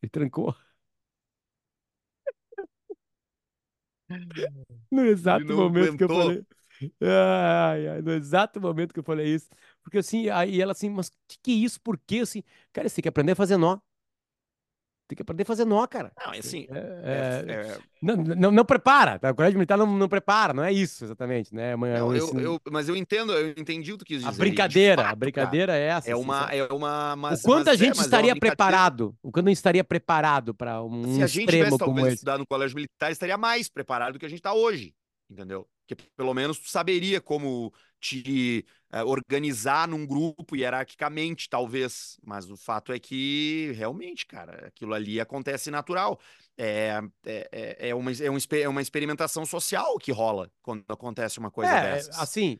[0.02, 0.54] Ele trancou.
[4.90, 6.44] No exato momento que eu falei.
[7.02, 9.48] Ai, ai, no exato momento que eu falei isso.
[9.82, 11.80] Porque assim, aí ela assim, mas que que é isso?
[11.80, 12.20] Por quê?
[12.20, 12.42] Assim,
[12.72, 13.78] cara, você tem que aprender a fazer nó.
[15.10, 16.12] Tem que aprender a fazer nó, cara.
[16.24, 16.68] Não, é assim.
[16.70, 19.32] É, é- é, é- não, não, não prepara, tá?
[19.32, 21.72] O colégio militar não, não prepara, não é isso exatamente, né?
[21.72, 24.18] É uma- é não, eu, ensino- eu- mas eu entendo, eu entendi o que quis
[24.18, 24.28] dizer.
[24.28, 26.10] A de brincadeira, a fato, brincadeira é cara, essa.
[26.10, 28.30] é assim, uma, é uma, mas, o quanto mas a gente é, é uma estaria
[28.34, 28.56] brincadeira.
[28.56, 29.16] preparado?
[29.20, 32.14] O quanto a gente estaria preparado para um Se a gente tivesse talvez esse?
[32.14, 34.94] estudado no colégio militar, estaria mais preparado do que a gente está hoje,
[35.28, 35.66] entendeu?
[35.88, 42.18] Porque pelo menos tu saberia como te eh, organizar num grupo hierarquicamente, talvez.
[42.24, 46.18] Mas o fato é que realmente, cara, aquilo ali acontece natural.
[46.56, 51.38] É, é, é, é uma, é, um, é uma experimentação social que rola quando acontece
[51.38, 52.16] uma coisa É, dessas.
[52.18, 52.58] assim,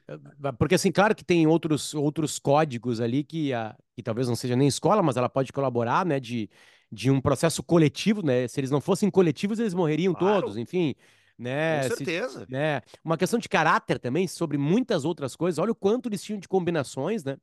[0.59, 4.55] porque assim, claro que tem outros, outros códigos ali que, a, que talvez não seja
[4.55, 6.51] nem escola, mas ela pode colaborar, né, de,
[6.93, 8.47] de um processo coletivo, né?
[8.47, 10.21] Se eles não fossem coletivos, eles morreriam Claro.
[10.43, 10.95] todos, enfim,
[11.41, 11.83] né?
[11.83, 12.47] Com se- certeza.
[12.49, 12.83] né?
[13.05, 15.59] Uma questão de caráter também, sobre muitas outras coisas.
[15.59, 17.37] Olha o quanto eles tinham de combinações, né?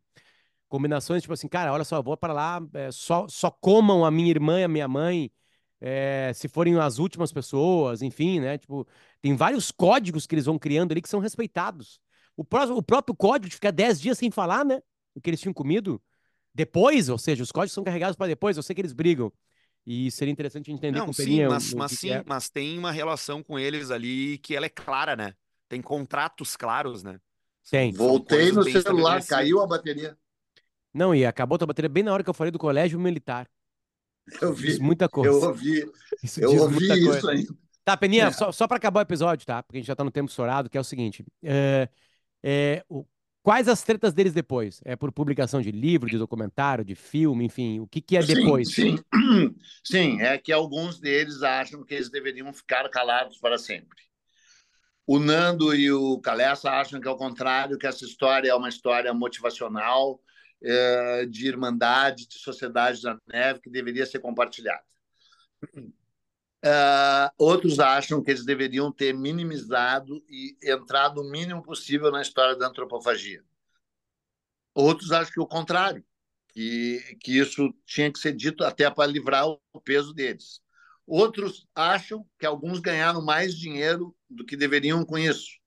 [0.70, 4.12] Combinações, tipo assim, cara, olha só, eu vou para lá, é, só, só comam a
[4.12, 5.32] minha irmã e a minha mãe,
[5.80, 8.58] é, se forem as últimas pessoas, enfim, né?
[8.58, 8.86] Tipo,
[9.22, 12.02] tem vários códigos que eles vão criando ali que são respeitados.
[12.36, 14.82] O, pró o próprio código de ficar 10 dias sem falar, né?
[15.16, 16.02] O que eles tinham comido.
[16.54, 19.32] Depois, ou seja, os códigos são carregados para depois, eu sei que eles brigam.
[19.90, 22.24] E seria interessante entender Não, com sim, mas, o mas que sim, que é.
[22.26, 25.34] mas tem uma relação com eles ali que ela é clara, né?
[25.70, 27.20] Tem contratos claros, né?
[27.70, 27.92] Tem.
[27.94, 30.18] Voltei no celular, caiu a bateria.
[30.94, 33.48] Não, e acabou a tua bateria bem na hora que eu falei do colégio militar.
[34.42, 35.30] Eu Diz vi, muita coisa.
[35.30, 35.86] eu ouvi,
[36.24, 37.32] Isso eu ouvi muita isso coisa.
[37.32, 37.54] ainda.
[37.84, 38.32] Tá, Peninha, É.
[38.32, 39.64] só, só para acabar o episódio, tá?
[39.64, 41.26] Porque a gente já tá no tempo estourado, que é o seguinte.
[41.44, 41.90] é,
[42.44, 43.06] é, o-
[43.48, 44.82] quais as tretas deles depois?
[44.84, 48.34] É por publicação de livro, de documentário, de filme, enfim, o que que é Sim,
[48.34, 48.74] depois?
[48.74, 48.98] sim,
[49.82, 54.04] sim, é que alguns deles acham que eles deveriam ficar calados para sempre.
[55.06, 58.68] O Nando e o Calessa acham que é o contrário, que essa história é uma
[58.68, 60.20] história motivacional,
[60.62, 64.84] eh, de irmandade, de sociedade da neve, que deveria ser compartilhada.
[66.70, 72.56] Ah, outros acham que eles deveriam ter minimizado e entrado o mínimo possível na história
[72.56, 73.44] da antropofagia.
[74.74, 76.04] Outros acham que o contrário,
[76.50, 80.62] que, que isso tinha que ser dito até para livrar o peso deles.
[81.06, 85.58] Outros acham que alguns ganharam mais dinheiro do que deveriam com isso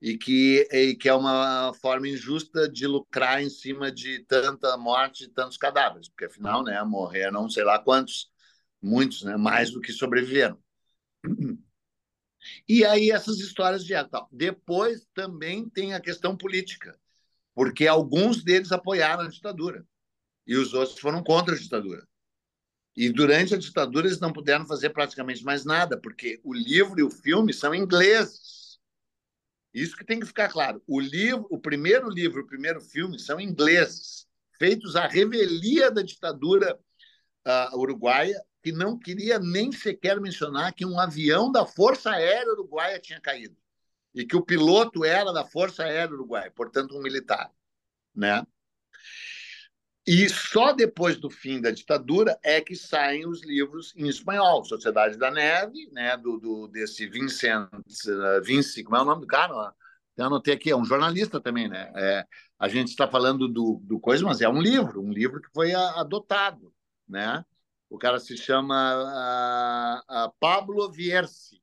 [0.00, 5.24] e que, e que é uma forma injusta de lucrar em cima de tanta morte
[5.24, 8.30] e tantos cadáveres, porque afinal, né, morreram sei lá quantos,
[8.82, 10.58] muitos, né, mais do que sobreviveram.
[12.68, 14.28] E aí essas histórias de tal.
[14.30, 16.98] Depois também tem a questão política,
[17.54, 19.84] porque alguns deles apoiaram a ditadura
[20.46, 22.06] e os outros foram contra a ditadura.
[22.96, 27.02] E durante a ditadura eles não puderam fazer praticamente mais nada, porque o livro e
[27.02, 28.78] o filme são ingleses.
[29.74, 30.82] Isso que tem que ficar claro.
[30.86, 34.26] O livro, o primeiro livro, o primeiro filme são ingleses,
[34.58, 36.78] feitos à revelia da ditadura
[37.46, 42.98] uh, uruguaia que não queria nem sequer mencionar que um avião da Força Aérea Uruguaia
[42.98, 43.56] tinha caído
[44.12, 47.48] e que o piloto era da Força Aérea Uruguaia, portanto um militar,
[48.12, 48.44] né?
[50.04, 55.16] E só depois do fim da ditadura é que saem os livros em espanhol, Sociedade
[55.16, 59.72] da Neve, né, do, do desse Vincent, uh, Vinci, como é o nome do cara?
[60.16, 61.92] Eu anotei aqui, é um jornalista também, né?
[61.94, 62.26] É,
[62.58, 65.72] a gente está falando do, do coisa, mas é um livro, um livro que foi
[65.72, 66.74] adotado,
[67.08, 67.44] né?
[67.88, 71.62] O cara se chama uh, uh, Pablo Vierci,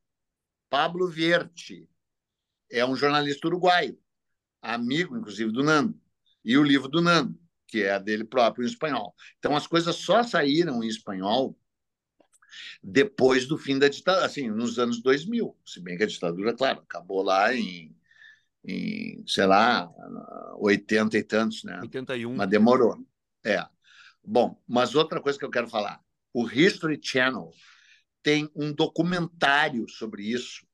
[0.70, 1.88] Pablo Vierti,
[2.72, 4.00] é um jornalista uruguaio,
[4.62, 6.00] amigo, inclusive, do Nando,
[6.44, 7.38] e o livro do Nando
[7.74, 9.16] que é a dele próprio em espanhol.
[9.40, 11.58] Então as coisas só saíram em espanhol
[12.84, 16.82] depois do fim da ditadura, assim, nos anos 2000, se bem que a ditadura, claro,
[16.82, 17.98] acabou lá em,
[18.64, 19.92] em sei lá,
[20.60, 21.80] 80 e tantos, né?
[21.82, 22.36] 81.
[22.36, 23.04] Mas demorou.
[23.44, 23.66] É.
[24.24, 26.00] Bom, mas outra coisa que eu quero falar,
[26.34, 27.52] o History Channel
[28.24, 30.66] tem um documentário sobre isso.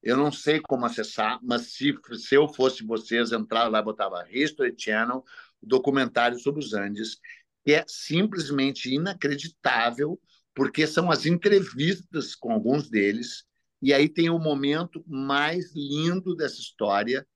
[0.00, 4.74] Eu não sei como acessar, mas se, se eu fosse vocês, entrar lá, botava History
[4.78, 5.24] Channel,
[5.60, 7.18] documentário sobre os Andes,
[7.64, 10.20] que é simplesmente inacreditável,
[10.54, 13.44] porque são as entrevistas com alguns deles,
[13.82, 17.26] e aí tem o momento mais lindo dessa história,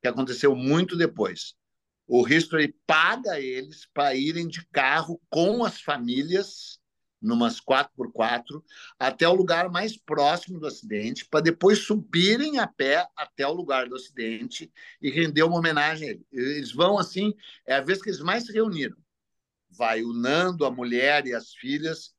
[0.00, 1.54] que aconteceu muito depois.
[2.06, 6.79] O History paga eles para irem de carro com as famílias
[7.20, 8.62] numas 4x4,
[8.98, 13.88] até o lugar mais próximo do acidente, para depois subirem a pé até o lugar
[13.88, 16.26] do acidente e render uma homenagem a ele.
[16.32, 17.34] Eles vão assim,
[17.66, 18.96] é a vez que eles mais se reuniram.
[19.68, 22.14] Vai o Nando, a mulher e as filhas,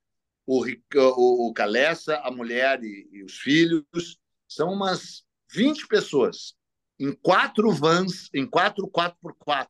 [0.46, 4.20] o, o, o Calessa, a mulher e, e os filhos.
[4.48, 6.56] São umas 20 pessoas
[7.00, 9.68] em quatro vans, em quatro 4x4,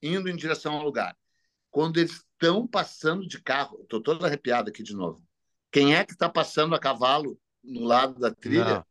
[0.00, 1.16] indo em direção ao lugar.
[1.68, 3.78] Quando eles estão passando de carro.
[3.82, 5.22] Estou todo arrepiado aqui de novo.
[5.70, 8.76] Quem é que está passando a cavalo no lado da trilha?
[8.76, 8.86] Não.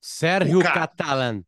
[0.00, 1.44] Sérgio Catalan.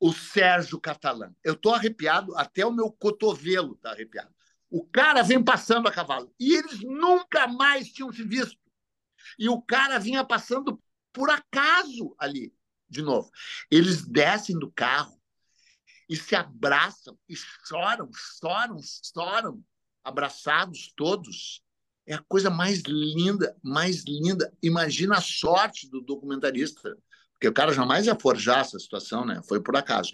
[0.00, 1.32] O Sérgio Catalan.
[1.44, 4.34] Eu estou arrepiado, até o meu cotovelo está arrepiado.
[4.68, 6.34] O cara vem passando a cavalo.
[6.38, 8.58] E eles nunca mais tinham se visto.
[9.38, 10.82] E o cara vinha passando
[11.12, 12.52] por acaso ali,
[12.88, 13.30] de novo.
[13.70, 15.20] Eles descem do carro
[16.08, 18.78] e se abraçam e choram, choram,
[19.14, 19.64] choram
[20.04, 21.62] abraçados todos.
[22.06, 24.52] É a coisa mais linda, mais linda.
[24.62, 26.96] Imagina a sorte do documentarista,
[27.32, 29.40] porque o cara jamais ia forjar essa situação, né?
[29.48, 30.12] Foi por acaso.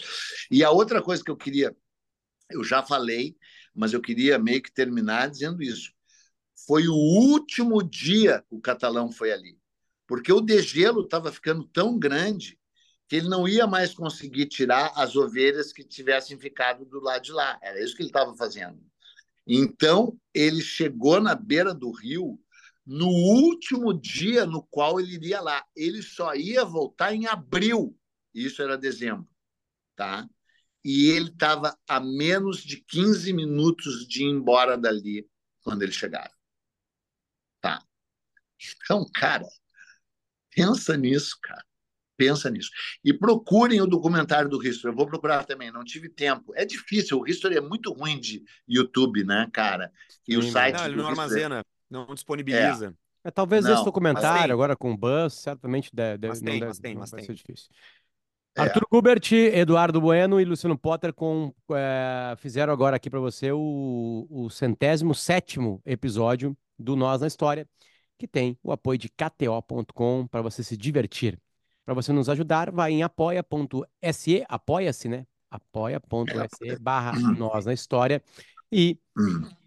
[0.50, 1.74] E a outra coisa que eu queria,
[2.50, 3.36] eu já falei,
[3.74, 5.92] mas eu queria meio que terminar dizendo isso.
[6.66, 9.58] Foi o último dia que o catalão foi ali,
[10.06, 12.58] porque o degelo estava ficando tão grande
[13.08, 17.32] que ele não ia mais conseguir tirar as ovelhas que tivessem ficado do lado de
[17.32, 17.58] lá.
[17.62, 18.78] Era isso que ele estava fazendo.
[19.48, 22.38] Então, ele chegou na beira do rio
[22.84, 25.64] no último dia no qual ele iria lá.
[25.74, 27.98] Ele só ia voltar em abril.
[28.34, 29.26] Isso era dezembro,
[29.96, 30.28] tá?
[30.84, 35.26] E ele estava a menos de 15 minutos de ir embora dali
[35.62, 36.32] quando ele chegava.
[37.60, 37.82] Tá?
[38.84, 39.46] Então, cara,
[40.50, 41.67] pensa nisso, cara.
[42.18, 42.70] Pensa nisso.
[43.04, 44.92] E procurem o documentário do History.
[44.92, 46.52] Eu vou procurar também, não tive tempo.
[46.56, 49.92] É difícil, o History é muito ruim de YouTube, né, cara?
[50.26, 50.76] E Sim, o site.
[50.76, 52.88] Não, ele não armazena, não disponibiliza.
[52.88, 53.08] É.
[53.28, 56.78] É, talvez não, esse documentário agora com o Buzz, certamente deve, mas tem, deve, mas
[56.78, 57.26] tem, mas vai tem.
[57.26, 57.68] ser difícil.
[58.56, 58.62] É.
[58.62, 64.26] Arthur Gubert, Eduardo Bueno e Luciano Potter com, é, fizeram agora aqui para você o,
[64.28, 67.68] o centésimo sétimo episódio do Nós na História,
[68.18, 71.38] que tem o apoio de KTO.com para você se divertir.
[71.88, 75.24] Para você nos ajudar, vai em apoia.se, apoia-se, né?
[75.50, 78.22] apoia.se barra nós na história
[78.70, 78.98] e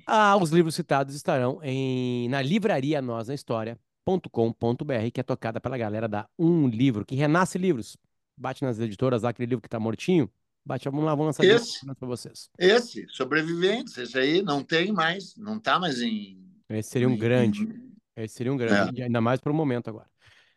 [0.05, 5.75] ah, os livros citados estarão em, na livraria nós na história.com.br, que é tocada pela
[5.79, 7.97] galera da Um Livro, que renasce livros.
[8.37, 10.29] Bate nas editoras lá, aquele livro que tá mortinho.
[10.63, 12.51] Bate, vamos lá, vamos lançar esse, para vocês.
[12.59, 16.39] Esse, Sobreviventes, esse aí não tem mais, não tá mais em...
[16.69, 17.67] Esse seria um grande,
[18.15, 19.05] esse seria um grande, é.
[19.05, 20.07] ainda mais para o momento agora.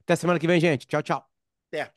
[0.03, 0.87] Até semana que vem, gente.
[0.87, 1.34] Tchau, tchau.
[1.75, 1.93] Certo.